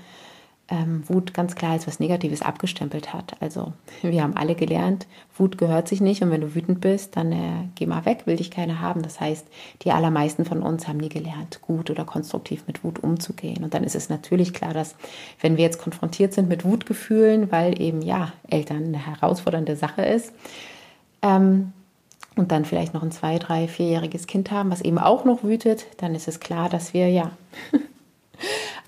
ähm, 0.69 1.03
Wut 1.09 1.35
ganz 1.35 1.55
klar 1.55 1.73
als 1.73 1.87
was 1.87 2.01
Negatives 2.01 2.43
abgestempelt 2.43 3.13
hat. 3.13 3.37
Also 3.41 3.73
wir 4.03 4.23
haben 4.23 4.37
alle 4.37 4.55
gelernt, 4.55 5.07
Wut 5.37 5.59
gehört 5.59 5.89
sich 5.89 6.01
nicht 6.01 6.23
und 6.23 6.31
wenn 6.31 6.41
du 6.41 6.55
wütend 6.55 6.81
bist, 6.81 7.17
dann 7.17 7.33
äh, 7.33 7.69
geh 7.75 7.87
mal 7.87 8.05
weg, 8.07 8.23
will 8.27 8.37
dich 8.37 8.51
keiner 8.51 8.81
haben. 8.81 9.03
Das 9.03 9.21
heißt, 9.21 9.47
die 9.83 9.93
allermeisten 9.93 10.45
von 10.45 10.63
uns 10.63 10.89
haben 10.89 10.99
nie 10.99 11.09
gelernt, 11.09 11.61
gut 11.61 11.91
oder 11.91 12.05
konstruktiv 12.05 12.65
mit 12.67 12.85
Wut 12.85 13.03
umzugehen. 13.03 13.65
Und 13.65 13.75
dann 13.75 13.85
ist 13.85 13.95
es 13.95 14.09
natürlich 14.09 14.55
klar, 14.55 14.73
dass 14.73 14.95
wenn 15.41 15.57
wir 15.57 15.65
jetzt 15.65 15.81
konfrontiert 15.81 16.33
sind 16.33 16.49
mit 16.49 16.65
Wutgefühlen, 16.65 17.53
weil 17.53 17.81
eben 17.81 18.03
ja 18.03 18.33
Eltern 18.49 18.85
eine 18.85 19.07
herausfordernde 19.07 19.77
Sache 19.77 20.03
ist, 20.03 20.33
ähm, 21.23 21.73
und 22.37 22.51
dann 22.51 22.65
vielleicht 22.65 22.95
noch 22.95 23.03
ein 23.03 23.13
zwei, 23.13 23.39
drei, 23.39 23.69
vierjähriges 23.69 24.27
Kind 24.27 24.51
haben, 24.51 24.71
was 24.71 24.81
eben 24.81 24.99
auch 24.99 25.25
noch 25.25 25.45
wütet, 25.45 25.87
dann 25.99 26.15
ist 26.15 26.29
es 26.29 26.41
klar, 26.41 26.69
dass 26.69 26.93
wir 26.93 27.09
ja 27.09 27.31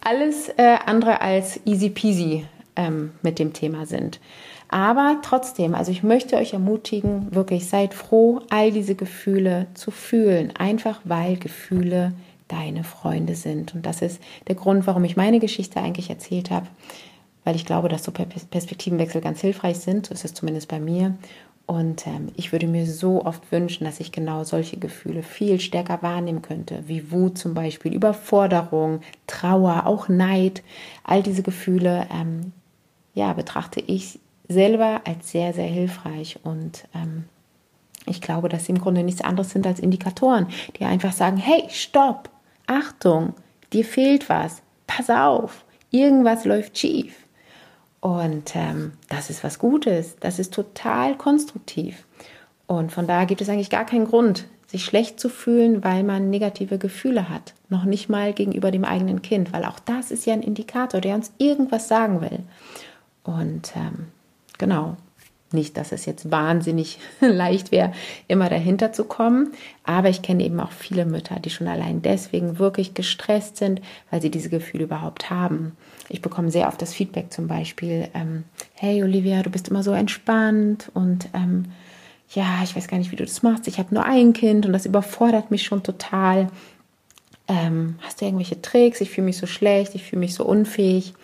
alles 0.01 0.49
äh, 0.57 0.77
andere 0.85 1.21
als 1.21 1.61
easy 1.65 1.91
peasy 1.91 2.47
ähm, 2.77 3.13
mit 3.23 3.39
dem 3.39 3.53
Thema 3.53 3.87
sind. 3.87 4.21
Aber 4.69 5.19
trotzdem, 5.23 5.75
also 5.75 5.93
ich 5.93 6.03
möchte 6.03 6.37
euch 6.37 6.53
ermutigen, 6.53 7.35
wirklich 7.35 7.69
seid 7.69 7.95
froh, 7.95 8.41
all 8.51 8.73
diese 8.73 8.95
Gefühle 8.95 9.69
zu 9.75 9.91
fühlen, 9.91 10.53
einfach 10.57 11.01
weil 11.05 11.37
Gefühle 11.37 12.13
deine 12.49 12.85
Freunde 12.85 13.35
sind. 13.35 13.75
Und 13.75 13.87
das 13.87 14.03
ist 14.03 14.21
der 14.49 14.55
Grund, 14.55 14.87
warum 14.87 15.05
ich 15.05 15.17
meine 15.17 15.39
Geschichte 15.39 15.81
eigentlich 15.81 16.11
erzählt 16.11 16.51
habe, 16.51 16.67
weil 17.45 17.55
ich 17.55 17.65
glaube, 17.65 17.89
dass 17.89 18.05
so 18.05 18.11
Perspektivenwechsel 18.11 19.21
ganz 19.21 19.41
hilfreich 19.41 19.79
sind. 19.79 20.07
So 20.07 20.15
ist 20.15 20.25
es 20.25 20.35
zumindest 20.35 20.69
bei 20.69 20.81
mir. 20.81 21.17
Und 21.67 22.07
ähm, 22.07 22.29
ich 22.37 22.53
würde 22.53 22.69
mir 22.69 22.87
so 22.87 23.25
oft 23.25 23.51
wünschen, 23.51 23.85
dass 23.85 23.99
ich 23.99 24.13
genau 24.13 24.45
solche 24.45 24.77
Gefühle 24.77 25.25
viel 25.25 25.59
stärker 25.59 26.01
wahrnehmen 26.01 26.41
könnte, 26.41 26.85
wie 26.87 27.11
Wut 27.11 27.39
zum 27.39 27.55
Beispiel, 27.55 27.93
Überforderung, 27.93 29.01
Trauer, 29.27 29.87
auch 29.87 30.09
Neid. 30.09 30.63
All 31.03 31.25
diese 31.25 31.43
Gefühle, 31.43 32.07
ähm, 32.13 32.53
ja, 33.15 33.33
betrachte 33.33 33.81
ich 33.81 34.21
selber 34.49 35.01
als 35.05 35.33
sehr, 35.33 35.53
sehr 35.53 35.67
hilfreich. 35.67 36.39
Und 36.45 36.87
ähm, 36.95 37.25
ich 38.07 38.21
glaube, 38.21 38.49
dass 38.49 38.67
sie 38.67 38.73
im 38.73 38.81
Grunde 38.81 39.03
nichts 39.03 39.23
anderes 39.23 39.51
sind 39.51 39.67
als 39.67 39.81
Indikatoren, 39.81 40.47
die 40.79 40.85
einfach 40.85 41.13
sagen, 41.13 41.37
hey, 41.37 41.65
stopp, 41.69 42.31
Achtung, 42.69 43.35
dir 43.73 43.85
fehlt 43.85 44.29
was, 44.29 44.63
pass 44.87 45.11
auf, 45.11 45.65
irgendwas 45.91 46.45
läuft 46.45 46.79
schief. 46.79 47.26
Und 48.01 48.55
ähm, 48.55 48.93
das 49.09 49.31
ist 49.31 49.43
was 49.43 49.59
Gutes, 49.59 50.17
das 50.21 50.39
ist 50.39 50.55
total 50.55 51.17
konstruktiv. 51.17 52.05
Und 52.67 52.93
von 52.93 53.07
daher 53.07 53.27
gibt 53.27 53.41
es 53.41 53.49
eigentlich 53.49 53.71
gar 53.71 53.87
keinen 53.87 54.07
Grund, 54.07 54.47
sich 54.67 54.85
schlecht 54.85 55.21
zu 55.21 55.29
fühlen, 55.29 55.85
weil 55.85 56.03
man 56.03 56.31
negative 56.31 56.79
Gefühle 56.79 57.29
hat. 57.29 57.55
Noch 57.69 57.85
nicht 57.85 58.09
mal 58.09 58.33
gegenüber 58.33 58.71
dem 58.71 58.85
eigenen 58.85 59.23
Kind, 59.23 59.53
weil 59.53 59.65
auch 59.65 59.79
das 59.79 60.11
ist 60.11 60.27
ja 60.27 60.35
ein 60.35 60.43
Indikator, 60.43 61.01
der 61.01 61.15
uns 61.15 61.33
irgendwas 61.39 61.89
sagen 61.89 62.21
will. 62.21 62.41
Und 63.23 63.73
ähm, 63.77 64.07
genau, 64.59 64.97
nicht, 65.53 65.77
dass 65.77 65.93
es 65.93 66.07
jetzt 66.07 66.31
wahnsinnig 66.31 66.99
leicht 67.21 67.71
wäre, 67.71 67.93
immer 68.27 68.49
dahinter 68.49 68.93
zu 68.93 69.05
kommen, 69.05 69.53
aber 69.85 70.09
ich 70.09 70.23
kenne 70.23 70.45
eben 70.45 70.61
auch 70.61 70.73
viele 70.73 71.07
Mütter, 71.07 71.39
die 71.39 71.51
schon 71.51 71.69
allein 71.69 72.03
deswegen 72.03 72.59
wirklich 72.59 72.95
gestresst 72.95 73.57
sind, 73.57 73.81
weil 74.11 74.21
sie 74.21 74.31
diese 74.31 74.49
Gefühle 74.49 74.85
überhaupt 74.85 75.31
haben. 75.31 75.77
Ich 76.09 76.23
bekomme 76.23 76.51
sehr 76.51 76.69
oft 76.69 76.81
das 76.81 76.95
Feedback 76.95 77.33
zum 77.33 77.49
Beispiel, 77.49 78.09
ähm, 78.15 78.45
hey 78.75 79.03
Olivia, 79.03 79.43
du 79.43 79.51
bist 79.51 79.69
immer 79.69 79.83
so 79.83 79.93
entspannt 79.93 80.91
und 80.95 81.29
ähm, 81.35 81.67
ja, 82.31 82.61
ich 82.65 82.75
weiß 82.77 82.89
gar 82.89 82.99
nicht, 82.99 83.13
wie 83.13 83.17
du 83.17 83.25
das 83.25 83.43
machst. 83.43 83.69
Ich 83.69 83.79
habe 83.79 83.95
nur 83.95 84.05
ein 84.05 84.33
Kind 84.33 84.67
und 84.67 84.73
das 84.73 84.87
überfordert 84.87 85.51
mich 85.51 85.63
schon 85.63 85.83
total. 85.83 86.49
Ähm, 87.49 87.97
hast 88.03 88.21
du 88.21 88.25
irgendwelche 88.25 88.61
Tricks? 88.61 89.01
Ich 89.01 89.11
fühle 89.11 89.27
mich 89.27 89.39
so 89.39 89.47
schlecht, 89.47 89.95
ich 89.95 90.03
fühle 90.03 90.21
mich 90.21 90.35
so 90.35 90.45
unfähig. 90.45 91.15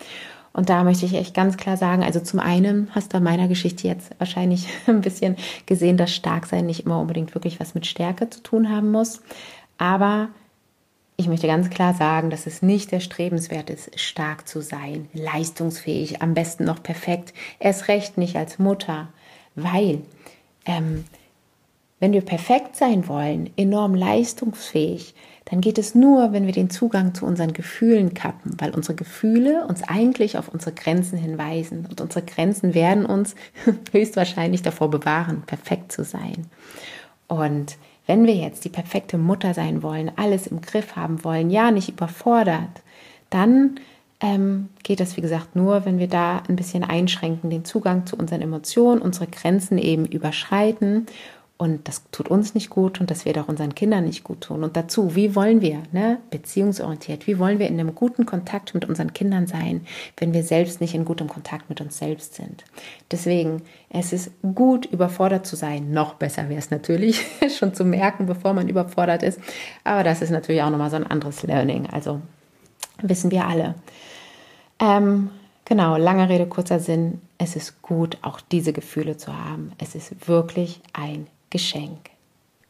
Und 0.53 0.69
da 0.69 0.83
möchte 0.83 1.05
ich 1.05 1.15
echt 1.15 1.33
ganz 1.33 1.57
klar 1.57 1.77
sagen, 1.77 2.03
also 2.03 2.19
zum 2.19 2.39
einen 2.39 2.89
hast 2.91 3.11
du 3.11 3.17
an 3.17 3.23
meiner 3.23 3.47
Geschichte 3.47 3.87
jetzt 3.87 4.11
wahrscheinlich 4.19 4.67
ein 4.87 5.01
bisschen 5.01 5.35
gesehen, 5.65 5.97
dass 5.97 6.13
Starksein 6.13 6.65
nicht 6.65 6.85
immer 6.85 6.99
unbedingt 7.01 7.33
wirklich 7.35 7.59
was 7.59 7.73
mit 7.73 7.85
Stärke 7.85 8.29
zu 8.29 8.41
tun 8.41 8.69
haben 8.69 8.91
muss. 8.91 9.21
Aber 9.77 10.29
ich 11.15 11.27
möchte 11.27 11.47
ganz 11.47 11.69
klar 11.69 11.93
sagen, 11.93 12.29
dass 12.29 12.47
es 12.47 12.61
nicht 12.61 12.91
erstrebenswert 12.91 13.69
ist, 13.69 13.99
stark 13.99 14.47
zu 14.47 14.61
sein, 14.61 15.09
leistungsfähig, 15.13 16.21
am 16.21 16.33
besten 16.33 16.63
noch 16.63 16.81
perfekt. 16.81 17.33
Erst 17.59 17.87
recht 17.87 18.17
nicht 18.17 18.35
als 18.35 18.57
Mutter, 18.57 19.09
weil 19.55 20.01
ähm, 20.65 21.05
wenn 21.99 22.13
wir 22.13 22.21
perfekt 22.21 22.75
sein 22.75 23.07
wollen, 23.07 23.51
enorm 23.55 23.95
leistungsfähig, 23.95 25.13
dann 25.45 25.61
geht 25.61 25.77
es 25.77 25.93
nur, 25.93 26.33
wenn 26.33 26.45
wir 26.45 26.53
den 26.53 26.69
Zugang 26.69 27.13
zu 27.13 27.25
unseren 27.25 27.53
Gefühlen 27.53 28.13
kappen, 28.13 28.55
weil 28.59 28.71
unsere 28.71 28.95
Gefühle 28.95 29.65
uns 29.67 29.83
eigentlich 29.83 30.37
auf 30.37 30.49
unsere 30.49 30.73
Grenzen 30.73 31.17
hinweisen 31.17 31.85
und 31.89 32.01
unsere 32.01 32.25
Grenzen 32.25 32.73
werden 32.73 33.05
uns 33.05 33.35
höchstwahrscheinlich 33.91 34.63
davor 34.63 34.89
bewahren, 34.89 35.43
perfekt 35.45 35.91
zu 35.91 36.03
sein. 36.03 36.47
Und 37.27 37.77
wenn 38.05 38.25
wir 38.25 38.35
jetzt 38.35 38.65
die 38.65 38.69
perfekte 38.69 39.17
Mutter 39.17 39.53
sein 39.53 39.81
wollen, 39.81 40.11
alles 40.15 40.47
im 40.47 40.61
Griff 40.61 40.95
haben 40.95 41.23
wollen, 41.23 41.49
ja, 41.49 41.71
nicht 41.71 41.89
überfordert, 41.89 42.81
dann 43.29 43.79
ähm, 44.19 44.69
geht 44.83 44.99
das, 44.99 45.17
wie 45.17 45.21
gesagt, 45.21 45.55
nur, 45.55 45.85
wenn 45.85 45.99
wir 45.99 46.07
da 46.07 46.43
ein 46.47 46.55
bisschen 46.55 46.83
einschränken, 46.83 47.49
den 47.49 47.65
Zugang 47.65 48.05
zu 48.05 48.15
unseren 48.15 48.41
Emotionen, 48.41 49.01
unsere 49.01 49.27
Grenzen 49.27 49.77
eben 49.77 50.05
überschreiten 50.05 51.07
und 51.63 51.87
das 51.87 52.03
tut 52.11 52.27
uns 52.27 52.55
nicht 52.55 52.69
gut 52.69 52.99
und 52.99 53.09
das 53.09 53.23
wird 53.23 53.37
auch 53.37 53.47
unseren 53.47 53.73
Kindern 53.73 54.03
nicht 54.03 54.25
gut 54.25 54.41
tun. 54.41 54.65
Und 54.65 54.75
dazu, 54.75 55.15
wie 55.15 55.33
wollen 55.33 55.61
wir, 55.61 55.83
ne, 55.93 56.19
beziehungsorientiert, 56.29 57.25
wie 57.25 57.39
wollen 57.39 57.57
wir 57.57 57.67
in 57.67 57.79
einem 57.79 57.95
guten 57.95 58.25
Kontakt 58.25 58.73
mit 58.73 58.83
unseren 58.83 59.13
Kindern 59.13 59.47
sein, 59.47 59.87
wenn 60.17 60.33
wir 60.33 60.43
selbst 60.43 60.81
nicht 60.81 60.93
in 60.93 61.05
gutem 61.05 61.29
Kontakt 61.29 61.69
mit 61.69 61.79
uns 61.79 61.97
selbst 61.97 62.35
sind? 62.35 62.65
Deswegen, 63.09 63.61
es 63.89 64.11
ist 64.11 64.31
gut, 64.41 64.85
überfordert 64.87 65.47
zu 65.47 65.55
sein. 65.55 65.91
Noch 65.91 66.15
besser 66.15 66.49
wäre 66.49 66.59
es 66.59 66.69
natürlich, 66.69 67.25
schon 67.57 67.73
zu 67.73 67.85
merken, 67.85 68.25
bevor 68.25 68.53
man 68.53 68.67
überfordert 68.67 69.23
ist. 69.23 69.39
Aber 69.85 70.03
das 70.03 70.21
ist 70.21 70.31
natürlich 70.31 70.63
auch 70.63 70.69
nochmal 70.69 70.89
so 70.89 70.97
ein 70.97 71.07
anderes 71.07 71.43
Learning. 71.43 71.87
Also 71.87 72.19
wissen 73.01 73.31
wir 73.31 73.47
alle. 73.47 73.75
Ähm, 74.79 75.29
Genau, 75.65 75.95
lange 75.95 76.27
Rede, 76.27 76.45
kurzer 76.45 76.79
Sinn. 76.79 77.21
Es 77.37 77.55
ist 77.55 77.81
gut, 77.81 78.17
auch 78.21 78.41
diese 78.41 78.73
Gefühle 78.73 79.15
zu 79.15 79.37
haben. 79.37 79.71
Es 79.77 79.95
ist 79.95 80.27
wirklich 80.27 80.81
ein 80.91 81.27
Geschenk. 81.53 82.09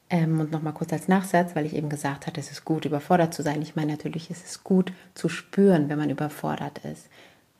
Ähm, 0.10 0.41
und 0.41 0.52
nochmal 0.52 0.74
kurz 0.74 0.91
als 0.91 1.08
Nachsatz, 1.08 1.56
weil 1.56 1.65
ich 1.65 1.74
eben 1.74 1.88
gesagt 1.88 2.28
hatte, 2.28 2.41
es 2.41 2.52
ist 2.52 2.65
gut, 2.65 2.84
überfordert 2.84 3.34
zu 3.34 3.41
sein. 3.41 3.62
Ich 3.62 3.78
meine 3.78 3.93
natürlich, 3.93 4.30
es 4.30 4.43
ist 4.43 4.65
gut 4.65 4.91
zu 5.13 5.30
spüren, 5.30 5.88
wenn 5.88 5.98
man 5.98 6.10
überfordert 6.10 6.80
ist, 6.80 7.08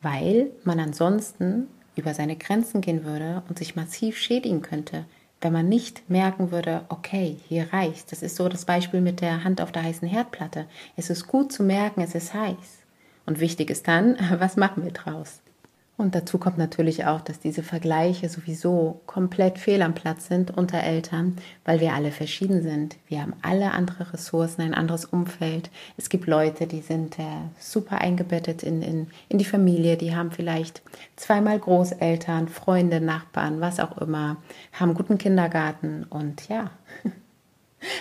weil 0.02 0.50
man 0.64 0.78
ansonsten 0.78 1.68
über 1.96 2.12
seine 2.12 2.36
Grenzen 2.36 2.82
gehen 2.82 3.04
würde 3.04 3.42
und 3.48 3.58
sich 3.58 3.74
massiv 3.74 4.18
schädigen 4.18 4.60
könnte, 4.60 5.06
wenn 5.40 5.54
man 5.54 5.66
nicht 5.66 6.10
merken 6.10 6.50
würde, 6.50 6.84
okay, 6.90 7.38
hier 7.48 7.72
reicht. 7.72 8.12
Das 8.12 8.22
ist 8.22 8.36
so 8.36 8.50
das 8.50 8.66
Beispiel 8.66 9.00
mit 9.00 9.22
der 9.22 9.44
Hand 9.44 9.62
auf 9.62 9.72
der 9.72 9.84
heißen 9.84 10.06
Herdplatte. 10.06 10.66
Es 10.94 11.08
ist 11.08 11.26
gut 11.26 11.52
zu 11.52 11.62
merken, 11.62 12.02
es 12.02 12.14
ist 12.14 12.34
heiß. 12.34 12.82
Und 13.24 13.40
wichtig 13.40 13.70
ist 13.70 13.88
dann, 13.88 14.18
was 14.38 14.56
machen 14.56 14.84
wir 14.84 14.92
draus? 14.92 15.40
Und 15.96 16.16
dazu 16.16 16.38
kommt 16.38 16.58
natürlich 16.58 17.06
auch, 17.06 17.20
dass 17.20 17.38
diese 17.38 17.62
Vergleiche 17.62 18.28
sowieso 18.28 19.00
komplett 19.06 19.58
fehl 19.58 19.80
am 19.80 19.94
Platz 19.94 20.26
sind 20.26 20.50
unter 20.50 20.82
Eltern, 20.82 21.36
weil 21.64 21.78
wir 21.78 21.92
alle 21.94 22.10
verschieden 22.10 22.62
sind. 22.62 22.96
Wir 23.06 23.22
haben 23.22 23.34
alle 23.42 23.70
andere 23.70 24.12
Ressourcen, 24.12 24.62
ein 24.62 24.74
anderes 24.74 25.04
Umfeld. 25.04 25.70
Es 25.96 26.08
gibt 26.08 26.26
Leute, 26.26 26.66
die 26.66 26.80
sind 26.80 27.20
äh, 27.20 27.22
super 27.60 28.00
eingebettet 28.00 28.64
in, 28.64 28.82
in, 28.82 29.06
in 29.28 29.38
die 29.38 29.44
Familie, 29.44 29.96
die 29.96 30.16
haben 30.16 30.32
vielleicht 30.32 30.82
zweimal 31.14 31.60
Großeltern, 31.60 32.48
Freunde, 32.48 33.00
Nachbarn, 33.00 33.60
was 33.60 33.78
auch 33.78 33.96
immer, 33.98 34.38
haben 34.72 34.94
guten 34.94 35.16
Kindergarten 35.16 36.04
und 36.10 36.48
ja, 36.48 36.70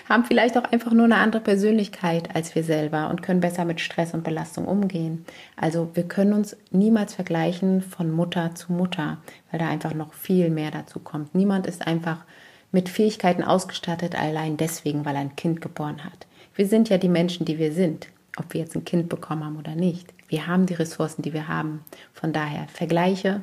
haben 0.10 0.26
vielleicht 0.26 0.58
auch 0.58 0.65
einfach 0.72 0.91
nur 0.91 1.06
eine 1.06 1.17
andere 1.17 1.41
Persönlichkeit 1.41 2.36
als 2.36 2.56
wir 2.56 2.63
selber 2.63 3.10
und 3.10 3.22
können 3.22 3.39
besser 3.39 3.65
mit 3.65 3.82
Stress 3.82 4.13
und 4.13 4.24
Belastung 4.24 4.65
umgehen. 4.65 5.26
Also 5.56 5.89
wir 5.93 6.04
können 6.04 6.34
uns 6.34 6.56
niemals 6.72 7.13
vergleichen 7.15 7.82
von 7.82 8.12
Mutter 8.12 8.56
zu 8.56 8.74
Mutter, 8.74 9.17
weil 9.52 9.60
da 9.60 9.69
einfach 9.69 9.93
noch 9.93 10.13
viel 10.13 10.50
mehr 10.50 10.72
dazu 10.72 11.00
kommt. 11.00 11.36
Niemand 11.36 11.67
ist 11.67 11.86
einfach 11.86 12.26
mit 12.72 12.89
Fähigkeiten 12.89 13.43
ausgestattet, 13.43 14.15
allein 14.19 14.58
deswegen, 14.58 15.06
weil 15.06 15.15
er 15.15 15.22
ein 15.22 15.36
Kind 15.36 15.62
geboren 15.62 16.04
hat. 16.04 16.28
Wir 16.56 16.67
sind 16.67 16.89
ja 16.89 16.98
die 16.98 17.10
Menschen, 17.10 17.46
die 17.46 17.58
wir 17.58 17.72
sind, 17.72 18.08
ob 18.38 18.54
wir 18.54 18.62
jetzt 18.62 18.76
ein 18.76 18.86
Kind 18.86 19.10
bekommen 19.10 19.46
haben 19.46 19.58
oder 19.58 19.76
nicht. 19.76 20.13
Wir 20.28 20.48
haben 20.48 20.65
die 20.65 20.74
Ressourcen, 20.74 21.22
die 21.22 21.34
wir 21.34 21.48
haben. 21.48 21.84
Von 22.13 22.34
daher, 22.34 22.67
Vergleiche 22.74 23.41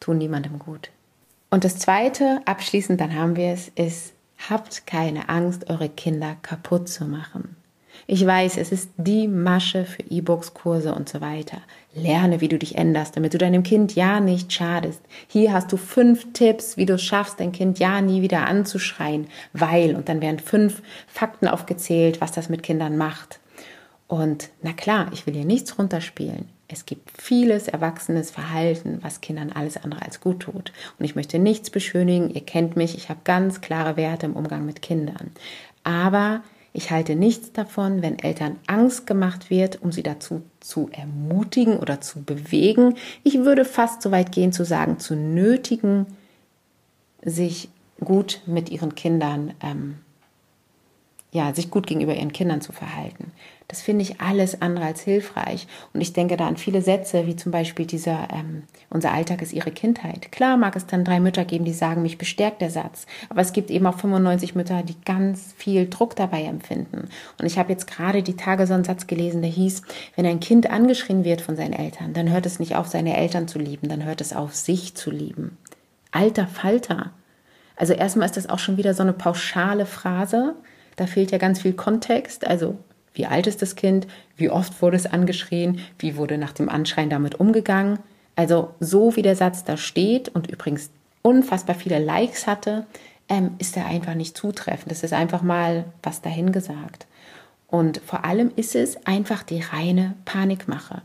tun 0.00 0.18
niemandem 0.18 0.58
gut. 0.58 0.90
Und 1.50 1.64
das 1.64 1.78
Zweite, 1.78 2.40
abschließend, 2.44 3.00
dann 3.00 3.14
haben 3.14 3.36
wir 3.36 3.52
es, 3.52 3.68
ist 3.68 4.14
Habt 4.48 4.86
keine 4.86 5.28
Angst, 5.28 5.68
eure 5.68 5.88
Kinder 5.88 6.36
kaputt 6.42 6.88
zu 6.88 7.04
machen. 7.04 7.56
Ich 8.06 8.24
weiß, 8.24 8.56
es 8.56 8.72
ist 8.72 8.90
die 8.96 9.28
Masche 9.28 9.84
für 9.84 10.02
E-Books, 10.02 10.54
Kurse 10.54 10.94
und 10.94 11.08
so 11.08 11.20
weiter. 11.20 11.58
Lerne, 11.94 12.40
wie 12.40 12.48
du 12.48 12.58
dich 12.58 12.76
änderst, 12.76 13.16
damit 13.16 13.34
du 13.34 13.38
deinem 13.38 13.62
Kind 13.62 13.94
ja 13.94 14.20
nicht 14.20 14.52
schadest. 14.52 15.02
Hier 15.28 15.52
hast 15.52 15.70
du 15.72 15.76
fünf 15.76 16.32
Tipps, 16.32 16.76
wie 16.76 16.86
du 16.86 16.94
es 16.94 17.02
schaffst, 17.02 17.38
dein 17.38 17.52
Kind 17.52 17.78
ja 17.78 18.00
nie 18.00 18.22
wieder 18.22 18.46
anzuschreien, 18.46 19.28
weil, 19.52 19.94
und 19.94 20.08
dann 20.08 20.22
werden 20.22 20.38
fünf 20.38 20.82
Fakten 21.06 21.46
aufgezählt, 21.46 22.20
was 22.20 22.32
das 22.32 22.48
mit 22.48 22.62
Kindern 22.62 22.96
macht. 22.96 23.40
Und 24.08 24.50
na 24.62 24.72
klar, 24.72 25.08
ich 25.12 25.26
will 25.26 25.34
hier 25.34 25.44
nichts 25.44 25.78
runterspielen. 25.78 26.48
Es 26.72 26.86
gibt 26.86 27.10
vieles 27.20 27.68
erwachsenes 27.68 28.30
Verhalten, 28.30 28.98
was 29.02 29.20
Kindern 29.20 29.50
alles 29.52 29.76
andere 29.76 30.02
als 30.02 30.20
gut 30.20 30.40
tut. 30.40 30.72
Und 30.98 31.04
ich 31.04 31.16
möchte 31.16 31.38
nichts 31.38 31.70
beschönigen. 31.70 32.30
Ihr 32.30 32.42
kennt 32.42 32.76
mich. 32.76 32.96
Ich 32.96 33.08
habe 33.08 33.20
ganz 33.24 33.60
klare 33.60 33.96
Werte 33.96 34.26
im 34.26 34.34
Umgang 34.34 34.64
mit 34.64 34.80
Kindern. 34.80 35.32
Aber 35.82 36.42
ich 36.72 36.92
halte 36.92 37.16
nichts 37.16 37.52
davon, 37.52 38.02
wenn 38.02 38.18
Eltern 38.18 38.56
Angst 38.68 39.06
gemacht 39.06 39.50
wird, 39.50 39.82
um 39.82 39.90
sie 39.90 40.04
dazu 40.04 40.42
zu 40.60 40.88
ermutigen 40.92 41.78
oder 41.78 42.00
zu 42.00 42.22
bewegen. 42.22 42.94
Ich 43.24 43.40
würde 43.40 43.64
fast 43.64 44.02
so 44.02 44.12
weit 44.12 44.30
gehen 44.30 44.52
zu 44.52 44.64
sagen, 44.64 45.00
zu 45.00 45.16
nötigen, 45.16 46.06
sich 47.22 47.68
gut 47.98 48.42
mit 48.46 48.70
ihren 48.70 48.94
Kindern 48.94 49.54
ähm, 49.60 49.98
ja, 51.32 51.54
sich 51.54 51.70
gut 51.70 51.86
gegenüber 51.86 52.14
ihren 52.14 52.32
Kindern 52.32 52.60
zu 52.60 52.72
verhalten. 52.72 53.32
Das 53.68 53.82
finde 53.82 54.02
ich 54.02 54.20
alles 54.20 54.62
andere 54.62 54.86
als 54.86 55.02
hilfreich. 55.02 55.68
Und 55.94 56.00
ich 56.00 56.12
denke 56.12 56.36
da 56.36 56.48
an 56.48 56.56
viele 56.56 56.82
Sätze, 56.82 57.28
wie 57.28 57.36
zum 57.36 57.52
Beispiel 57.52 57.86
dieser, 57.86 58.26
ähm, 58.32 58.64
unser 58.88 59.12
Alltag 59.12 59.42
ist 59.42 59.52
ihre 59.52 59.70
Kindheit. 59.70 60.32
Klar 60.32 60.56
mag 60.56 60.74
es 60.74 60.86
dann 60.86 61.04
drei 61.04 61.20
Mütter 61.20 61.44
geben, 61.44 61.64
die 61.64 61.72
sagen, 61.72 62.02
mich 62.02 62.18
bestärkt 62.18 62.60
der 62.62 62.70
Satz. 62.70 63.06
Aber 63.28 63.42
es 63.42 63.52
gibt 63.52 63.70
eben 63.70 63.86
auch 63.86 63.96
95 63.96 64.56
Mütter, 64.56 64.82
die 64.82 64.96
ganz 65.04 65.54
viel 65.56 65.88
Druck 65.88 66.16
dabei 66.16 66.42
empfinden. 66.42 67.08
Und 67.38 67.46
ich 67.46 67.60
habe 67.60 67.70
jetzt 67.70 67.86
gerade 67.86 68.24
die 68.24 68.34
Tage 68.34 68.66
so 68.66 68.74
einen 68.74 68.82
Satz 68.82 69.06
gelesen, 69.06 69.40
der 69.40 69.52
hieß, 69.52 69.82
wenn 70.16 70.26
ein 70.26 70.40
Kind 70.40 70.68
angeschrien 70.68 71.22
wird 71.22 71.40
von 71.40 71.54
seinen 71.54 71.74
Eltern, 71.74 72.12
dann 72.12 72.28
hört 72.28 72.46
es 72.46 72.58
nicht 72.58 72.74
auf, 72.74 72.88
seine 72.88 73.16
Eltern 73.16 73.46
zu 73.46 73.60
lieben, 73.60 73.88
dann 73.88 74.02
hört 74.02 74.20
es 74.20 74.32
auf, 74.32 74.56
sich 74.56 74.96
zu 74.96 75.12
lieben. 75.12 75.56
Alter 76.10 76.48
Falter. 76.48 77.12
Also 77.76 77.92
erstmal 77.92 78.26
ist 78.26 78.36
das 78.36 78.48
auch 78.48 78.58
schon 78.58 78.76
wieder 78.78 78.94
so 78.94 79.04
eine 79.04 79.12
pauschale 79.12 79.86
Phrase, 79.86 80.56
da 80.96 81.06
fehlt 81.06 81.30
ja 81.30 81.38
ganz 81.38 81.62
viel 81.62 81.72
Kontext. 81.72 82.46
Also 82.46 82.78
wie 83.12 83.26
alt 83.26 83.46
ist 83.46 83.62
das 83.62 83.76
Kind? 83.76 84.06
Wie 84.36 84.50
oft 84.50 84.80
wurde 84.82 84.96
es 84.96 85.06
angeschrien? 85.06 85.80
Wie 85.98 86.16
wurde 86.16 86.38
nach 86.38 86.52
dem 86.52 86.68
Anschreien 86.68 87.10
damit 87.10 87.34
umgegangen? 87.36 87.98
Also 88.36 88.74
so 88.80 89.16
wie 89.16 89.22
der 89.22 89.36
Satz 89.36 89.64
da 89.64 89.76
steht 89.76 90.28
und 90.28 90.50
übrigens 90.50 90.90
unfassbar 91.22 91.74
viele 91.74 91.98
Likes 91.98 92.46
hatte, 92.46 92.86
ähm, 93.28 93.54
ist 93.58 93.76
er 93.76 93.86
einfach 93.86 94.14
nicht 94.14 94.36
zutreffend. 94.36 94.90
Das 94.90 95.02
ist 95.02 95.12
einfach 95.12 95.42
mal 95.42 95.84
was 96.02 96.22
dahingesagt. 96.22 97.06
Und 97.66 98.00
vor 98.04 98.24
allem 98.24 98.50
ist 98.56 98.74
es 98.74 99.06
einfach 99.06 99.42
die 99.42 99.60
reine 99.60 100.14
Panikmache. 100.24 101.02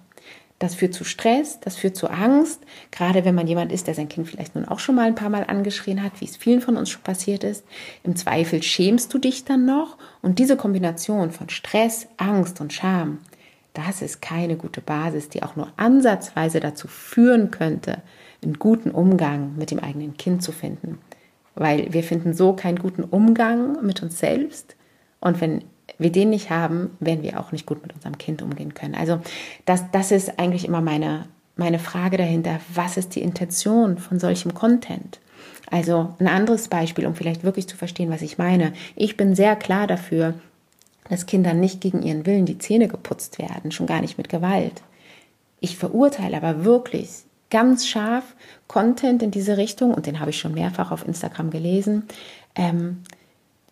Das 0.65 0.73
führt 0.73 0.95
zu 0.95 1.03
Stress, 1.03 1.59
das 1.59 1.75
führt 1.75 1.95
zu 1.95 2.09
Angst, 2.09 2.59
gerade 2.89 3.23
wenn 3.23 3.35
man 3.35 3.45
jemand 3.45 3.71
ist, 3.71 3.85
der 3.85 3.93
sein 3.93 4.09
Kind 4.09 4.27
vielleicht 4.27 4.55
nun 4.55 4.65
auch 4.65 4.79
schon 4.79 4.95
mal 4.95 5.05
ein 5.05 5.13
paar 5.13 5.29
Mal 5.29 5.43
angeschrien 5.43 6.01
hat, 6.01 6.19
wie 6.21 6.25
es 6.25 6.37
vielen 6.37 6.59
von 6.59 6.75
uns 6.75 6.89
schon 6.89 7.03
passiert 7.03 7.43
ist. 7.43 7.63
Im 8.01 8.15
Zweifel 8.15 8.63
schämst 8.63 9.13
du 9.13 9.19
dich 9.19 9.45
dann 9.45 9.67
noch 9.67 9.95
und 10.23 10.39
diese 10.39 10.57
Kombination 10.57 11.29
von 11.29 11.49
Stress, 11.49 12.07
Angst 12.17 12.61
und 12.61 12.73
Scham, 12.73 13.19
das 13.75 14.01
ist 14.01 14.23
keine 14.23 14.55
gute 14.55 14.81
Basis, 14.81 15.29
die 15.29 15.43
auch 15.43 15.55
nur 15.55 15.67
ansatzweise 15.77 16.59
dazu 16.59 16.87
führen 16.87 17.51
könnte, 17.51 18.01
einen 18.43 18.57
guten 18.57 18.89
Umgang 18.89 19.55
mit 19.57 19.69
dem 19.69 19.77
eigenen 19.77 20.17
Kind 20.17 20.41
zu 20.41 20.51
finden. 20.51 20.97
Weil 21.53 21.93
wir 21.93 22.01
finden 22.01 22.33
so 22.33 22.53
keinen 22.53 22.79
guten 22.79 23.03
Umgang 23.03 23.85
mit 23.85 24.01
uns 24.01 24.17
selbst. 24.17 24.75
Und 25.19 25.41
wenn 25.41 25.63
wir 25.97 26.11
den 26.11 26.29
nicht 26.29 26.49
haben, 26.49 26.97
werden 26.99 27.23
wir 27.23 27.39
auch 27.39 27.51
nicht 27.51 27.65
gut 27.65 27.81
mit 27.81 27.93
unserem 27.93 28.17
Kind 28.17 28.41
umgehen 28.41 28.73
können. 28.73 28.95
Also 28.95 29.19
das, 29.65 29.83
das 29.91 30.11
ist 30.11 30.39
eigentlich 30.39 30.65
immer 30.65 30.81
meine, 30.81 31.25
meine 31.55 31.79
Frage 31.79 32.17
dahinter. 32.17 32.59
Was 32.73 32.97
ist 32.97 33.15
die 33.15 33.21
Intention 33.21 33.97
von 33.97 34.19
solchem 34.19 34.53
Content? 34.53 35.19
Also 35.71 36.13
ein 36.19 36.27
anderes 36.27 36.67
Beispiel, 36.67 37.07
um 37.07 37.15
vielleicht 37.15 37.43
wirklich 37.43 37.67
zu 37.67 37.77
verstehen, 37.77 38.11
was 38.11 38.21
ich 38.21 38.37
meine. 38.37 38.73
Ich 38.95 39.17
bin 39.17 39.35
sehr 39.35 39.55
klar 39.55 39.87
dafür, 39.87 40.35
dass 41.09 41.25
Kindern 41.25 41.59
nicht 41.59 41.81
gegen 41.81 42.01
ihren 42.01 42.25
Willen 42.25 42.45
die 42.45 42.57
Zähne 42.57 42.87
geputzt 42.87 43.39
werden, 43.39 43.71
schon 43.71 43.87
gar 43.87 44.01
nicht 44.01 44.17
mit 44.17 44.29
Gewalt. 44.29 44.81
Ich 45.59 45.77
verurteile 45.77 46.37
aber 46.37 46.65
wirklich 46.65 47.09
ganz 47.49 47.87
scharf 47.87 48.35
Content 48.67 49.23
in 49.23 49.31
diese 49.31 49.57
Richtung, 49.57 49.93
und 49.93 50.05
den 50.07 50.19
habe 50.19 50.31
ich 50.31 50.39
schon 50.39 50.53
mehrfach 50.53 50.91
auf 50.91 51.07
Instagram 51.07 51.51
gelesen, 51.51 52.03
ähm, 52.55 53.03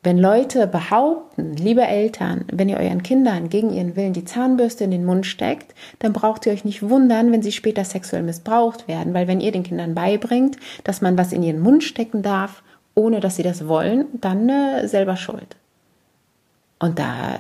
wenn 0.04 0.18
Leute 0.18 0.68
behaupten, 0.68 1.56
liebe 1.56 1.84
Eltern, 1.84 2.44
wenn 2.52 2.68
ihr 2.68 2.78
euren 2.78 3.04
Kindern 3.04 3.48
gegen 3.48 3.72
ihren 3.72 3.96
Willen 3.96 4.12
die 4.12 4.26
Zahnbürste 4.26 4.84
in 4.84 4.92
den 4.92 5.06
Mund 5.06 5.26
steckt, 5.26 5.74
dann 6.00 6.12
braucht 6.12 6.46
ihr 6.46 6.52
euch 6.52 6.66
nicht 6.66 6.88
wundern, 6.88 7.32
wenn 7.32 7.42
sie 7.42 7.54
später 7.54 7.86
sexuell 7.86 8.22
missbraucht 8.22 8.90
werden, 8.90 9.14
weil 9.14 9.28
wenn 9.28 9.40
ihr 9.40 9.54
den 9.54 9.64
Kindern 9.64 9.96
beibringt, 9.96 10.58
dass 10.84 11.02
man 11.02 11.18
was 11.18 11.32
in 11.32 11.42
ihren 11.42 11.62
Mund 11.62 11.84
stecken 11.84 12.22
darf, 12.22 12.64
ohne 12.96 13.22
dass 13.22 13.38
sie 13.38 13.44
das 13.44 13.68
wollen, 13.68 14.06
dann 14.14 14.50
äh, 14.50 14.88
selber 14.90 15.16
schuld. 15.16 15.56
Und 16.80 17.00
da 17.00 17.40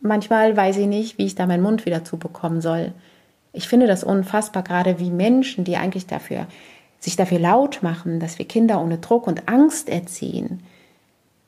manchmal 0.00 0.56
weiß 0.56 0.76
ich 0.76 0.88
nicht, 0.88 1.18
wie 1.18 1.26
ich 1.26 1.36
da 1.36 1.46
meinen 1.46 1.62
Mund 1.62 1.86
wieder 1.86 2.04
zubekommen 2.04 2.60
soll. 2.60 2.92
Ich 3.52 3.68
finde 3.68 3.86
das 3.86 4.02
unfassbar, 4.02 4.64
gerade 4.64 4.98
wie 4.98 5.10
Menschen, 5.10 5.64
die 5.64 5.76
eigentlich 5.76 6.06
dafür 6.06 6.46
sich 7.00 7.16
dafür 7.16 7.38
laut 7.38 7.82
machen, 7.82 8.20
dass 8.20 8.38
wir 8.38 8.46
Kinder 8.46 8.80
ohne 8.82 8.98
Druck 8.98 9.26
und 9.26 9.48
Angst 9.48 9.88
erziehen, 9.88 10.62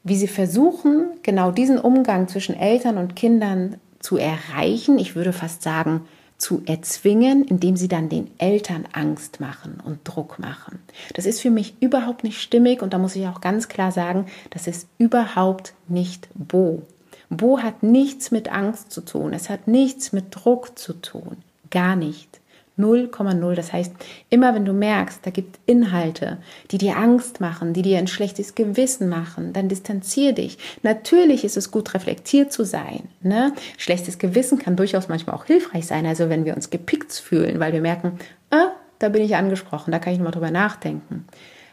wie 0.05 0.17
sie 0.17 0.29
versuchen, 0.29 1.07
genau 1.23 1.51
diesen 1.51 1.79
Umgang 1.79 2.29
zwischen 2.29 2.57
Eltern 2.57 2.99
und 2.99 3.17
Kindern 3.17 3.77
zu 4.01 4.17
erreichen, 4.17 4.99
ich 4.99 5.15
würde 5.15 5.33
fast 5.33 5.63
sagen, 5.63 6.03
zu 6.43 6.63
erzwingen, 6.67 7.45
indem 7.45 7.77
sie 7.77 7.87
dann 7.87 8.09
den 8.09 8.29
Eltern 8.39 8.85
Angst 8.93 9.39
machen 9.39 9.79
und 9.85 10.01
Druck 10.03 10.41
machen. 10.41 10.81
Das 11.15 11.25
ist 11.25 11.41
für 11.41 11.51
mich 11.51 11.77
überhaupt 11.81 12.25
nicht 12.25 12.43
stimmig 12.43 12.83
und 12.83 12.93
da 12.93 12.99
muss 12.99 13.15
ich 13.15 13.29
auch 13.29 13.41
ganz 13.41 13.69
klar 13.69 13.93
sagen, 13.93 14.27
das 14.51 14.67
ist 14.67 14.89
überhaupt 14.99 15.73
nicht 15.87 16.29
Bo. 16.35 16.83
Bo 17.31 17.61
hat 17.61 17.85
nichts 17.85 18.33
mit 18.33 18.51
Angst 18.51 18.91
zu 18.91 19.03
tun, 19.03 19.33
es 19.33 19.49
hat 19.49 19.69
nichts 19.69 20.13
mit 20.13 20.27
Druck 20.31 20.77
zu 20.77 20.95
tun, 20.95 21.37
gar 21.71 21.95
nicht. 21.95 22.41
0,0. 22.79 23.55
Das 23.55 23.73
heißt, 23.73 23.93
immer 24.31 24.55
wenn 24.55 24.65
du 24.65 24.73
merkst, 24.73 25.25
da 25.25 25.31
gibt 25.31 25.59
Inhalte, 25.67 26.39
die 26.71 26.79
dir 26.79 26.97
Angst 26.97 27.41
machen, 27.41 27.73
die 27.73 27.83
dir 27.83 27.99
ein 27.99 28.07
schlechtes 28.07 28.55
Gewissen 28.55 29.09
machen, 29.09 29.53
dann 29.53 29.69
distanzier 29.69 30.33
dich. 30.33 30.59
Natürlich 30.83 31.45
ist 31.45 31.57
es 31.57 31.71
gut, 31.71 31.95
reflektiert 31.95 32.53
zu 32.53 32.65
sein. 32.65 33.09
Ne? 33.21 33.53
Schlechtes 33.77 34.19
Gewissen 34.19 34.59
kann 34.59 34.77
durchaus 34.77 35.09
manchmal 35.09 35.37
auch 35.37 35.45
hilfreich 35.45 35.87
sein. 35.87 36.07
Also 36.07 36.29
wenn 36.29 36.45
wir 36.45 36.57
uns 36.57 36.71
gepickt 36.71 37.13
fühlen, 37.13 37.61
weil 37.61 37.73
wir 37.73 37.81
merken, 37.81 38.19
ah, 38.51 38.71
da 38.99 39.09
bin 39.09 39.23
ich 39.23 39.37
angesprochen, 39.37 39.91
da 39.91 39.99
kann 39.99 40.13
ich 40.13 40.19
nochmal 40.19 40.33
drüber 40.33 40.51
nachdenken. 40.51 41.27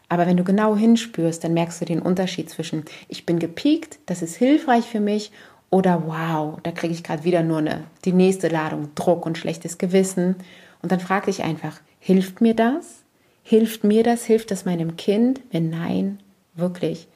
Aber 0.09 0.25
wenn 0.25 0.37
du 0.37 0.43
genau 0.43 0.75
hinspürst, 0.75 1.43
dann 1.43 1.53
merkst 1.53 1.81
du 1.81 1.85
den 1.85 2.01
Unterschied 2.01 2.49
zwischen, 2.49 2.83
ich 3.07 3.27
bin 3.27 3.37
gepiekt, 3.37 3.99
das 4.07 4.23
ist 4.23 4.35
hilfreich 4.35 4.85
für 4.85 4.99
mich 4.99 5.31
oder 5.69 6.03
wow, 6.07 6.59
da 6.63 6.71
kriege 6.71 6.93
ich 6.93 7.03
gerade 7.03 7.23
wieder 7.23 7.43
nur 7.43 7.59
eine, 7.59 7.83
die 8.05 8.13
nächste 8.13 8.47
Ladung 8.47 8.89
Druck 8.95 9.25
und 9.25 9.37
schlechtes 9.37 9.77
Gewissen. 9.77 10.35
Und 10.81 10.91
dann 10.91 10.99
frag 10.99 11.25
dich 11.25 11.43
einfach, 11.43 11.79
hilft 11.99 12.41
mir 12.41 12.55
das? 12.55 13.03
Hilft 13.43 13.83
mir 13.83 14.03
das? 14.03 14.25
Hilft 14.25 14.51
das 14.51 14.65
meinem 14.65 14.95
Kind? 14.95 15.41
Wenn 15.51 15.69
nein, 15.69 16.19
wirklich, 16.55 17.07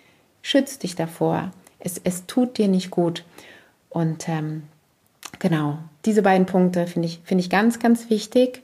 schütz 0.42 0.80
dich 0.80 0.96
davor. 0.96 1.52
Es, 1.80 2.00
es 2.04 2.26
tut 2.26 2.58
dir 2.58 2.68
nicht 2.68 2.92
gut. 2.92 3.24
Und 3.90 4.28
ähm, 4.28 4.64
genau, 5.40 5.78
diese 6.06 6.22
beiden 6.22 6.46
Punkte 6.46 6.88
finde 6.88 7.08
ich, 7.08 7.22
find 7.24 7.40
ich 7.40 7.50
ganz, 7.50 7.80
ganz 7.80 8.10
wichtig. 8.10 8.64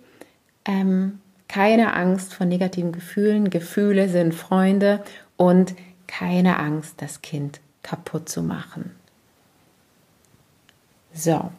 Ähm, 0.65 1.19
keine 1.47 1.93
Angst 1.93 2.33
vor 2.33 2.45
negativen 2.45 2.91
Gefühlen. 2.91 3.49
Gefühle 3.49 4.09
sind 4.09 4.33
Freunde 4.33 5.03
und 5.37 5.75
keine 6.07 6.57
Angst, 6.57 6.95
das 7.01 7.21
Kind 7.21 7.59
kaputt 7.83 8.29
zu 8.29 8.41
machen. 8.41 8.91
So, 11.13 11.51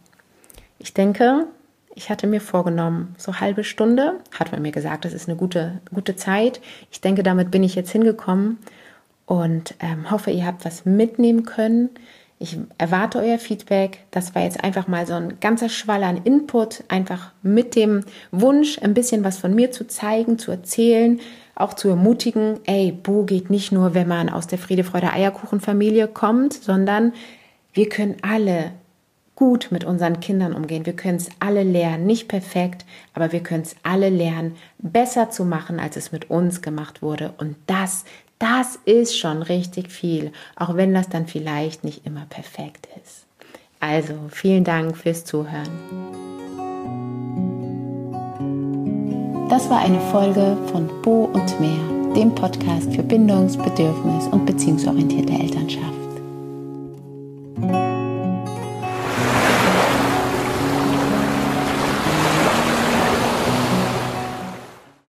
ich 0.79 0.95
denke, 0.95 1.47
ich 2.01 2.09
hatte 2.09 2.27
mir 2.27 2.41
vorgenommen, 2.41 3.15
so 3.19 3.41
halbe 3.41 3.63
Stunde, 3.63 4.21
hat 4.33 4.53
man 4.53 4.63
mir 4.63 4.73
gesagt, 4.73 5.05
das 5.05 5.13
ist 5.13 5.29
eine 5.29 5.37
gute, 5.37 5.83
gute 5.93 6.17
Zeit. 6.17 6.63
Ich 6.91 7.03
denke, 7.03 7.23
damit 7.23 7.51
bin 7.51 7.63
ich 7.63 7.75
jetzt 7.75 7.91
hingekommen 7.91 8.57
und 9.27 9.75
ähm, 9.81 10.11
hoffe, 10.11 10.31
ihr 10.31 10.47
habt 10.47 10.65
was 10.65 10.87
mitnehmen 10.87 11.45
können. 11.45 11.91
Ich 12.39 12.57
erwarte 12.79 13.19
euer 13.19 13.39
Feedback. 13.39 13.99
Das 14.13 14.35
war 14.35 14.43
jetzt 14.43 14.65
einfach 14.65 14.89
mal 14.89 15.07
so 15.07 15.13
ein 15.13 15.41
ganzer 15.41 15.69
Schwall 15.69 16.03
an 16.03 16.23
Input, 16.25 16.85
einfach 16.89 17.33
mit 17.43 17.77
dem 17.77 18.01
Wunsch, 18.31 18.79
ein 18.79 18.95
bisschen 18.95 19.23
was 19.23 19.37
von 19.37 19.55
mir 19.55 19.71
zu 19.71 19.87
zeigen, 19.87 20.39
zu 20.39 20.51
erzählen, 20.51 21.21
auch 21.55 21.75
zu 21.75 21.91
ermutigen. 21.91 22.61
Ey, 22.65 22.93
Bo 22.93 23.25
geht 23.25 23.51
nicht 23.51 23.73
nur, 23.73 23.93
wenn 23.93 24.09
man 24.09 24.31
aus 24.31 24.47
der 24.47 24.59
Friede, 24.59 24.85
Freude, 24.85 25.13
Eierkuchenfamilie 25.13 26.09
kommt, 26.09 26.55
sondern 26.55 27.13
wir 27.75 27.91
können 27.91 28.17
alle 28.23 28.73
gut 29.41 29.69
mit 29.71 29.85
unseren 29.85 30.21
Kindern 30.21 30.53
umgehen. 30.53 30.85
Wir 30.85 30.93
können 30.93 31.17
es 31.17 31.31
alle 31.41 31.63
lernen, 31.63 32.05
nicht 32.05 32.29
perfekt, 32.29 32.85
aber 33.15 33.33
wir 33.33 33.41
können 33.41 33.63
es 33.63 33.75
alle 33.83 34.11
lernen, 34.11 34.55
besser 34.79 35.31
zu 35.31 35.47
machen, 35.47 35.81
als 35.81 35.97
es 35.97 36.13
mit 36.13 36.29
uns 36.29 36.61
gemacht 36.61 37.01
wurde. 37.01 37.33
Und 37.39 37.57
das, 37.67 38.05
das 38.39 38.79
ist 38.85 39.19
schon 39.19 39.41
richtig 39.41 39.91
viel, 39.91 40.31
auch 40.57 40.77
wenn 40.77 40.93
das 40.93 41.09
dann 41.09 41.27
vielleicht 41.27 41.85
nicht 41.85 42.05
immer 42.05 42.27
perfekt 42.29 42.87
ist. 43.03 43.25
Also, 43.81 44.13
vielen 44.29 44.63
Dank 44.63 44.95
fürs 44.95 45.25
Zuhören. 45.25 45.71
Das 49.49 49.71
war 49.71 49.79
eine 49.79 50.01
Folge 50.13 50.59
von 50.71 50.87
Bo 51.01 51.31
und 51.33 51.61
Mehr, 51.61 52.15
dem 52.15 52.35
Podcast 52.35 52.95
für 52.95 53.03
bindungs-, 53.03 53.57
bedürfnis- 53.57 54.31
und 54.31 54.45
beziehungsorientierte 54.45 55.33
Elternschaft. 55.33 56.00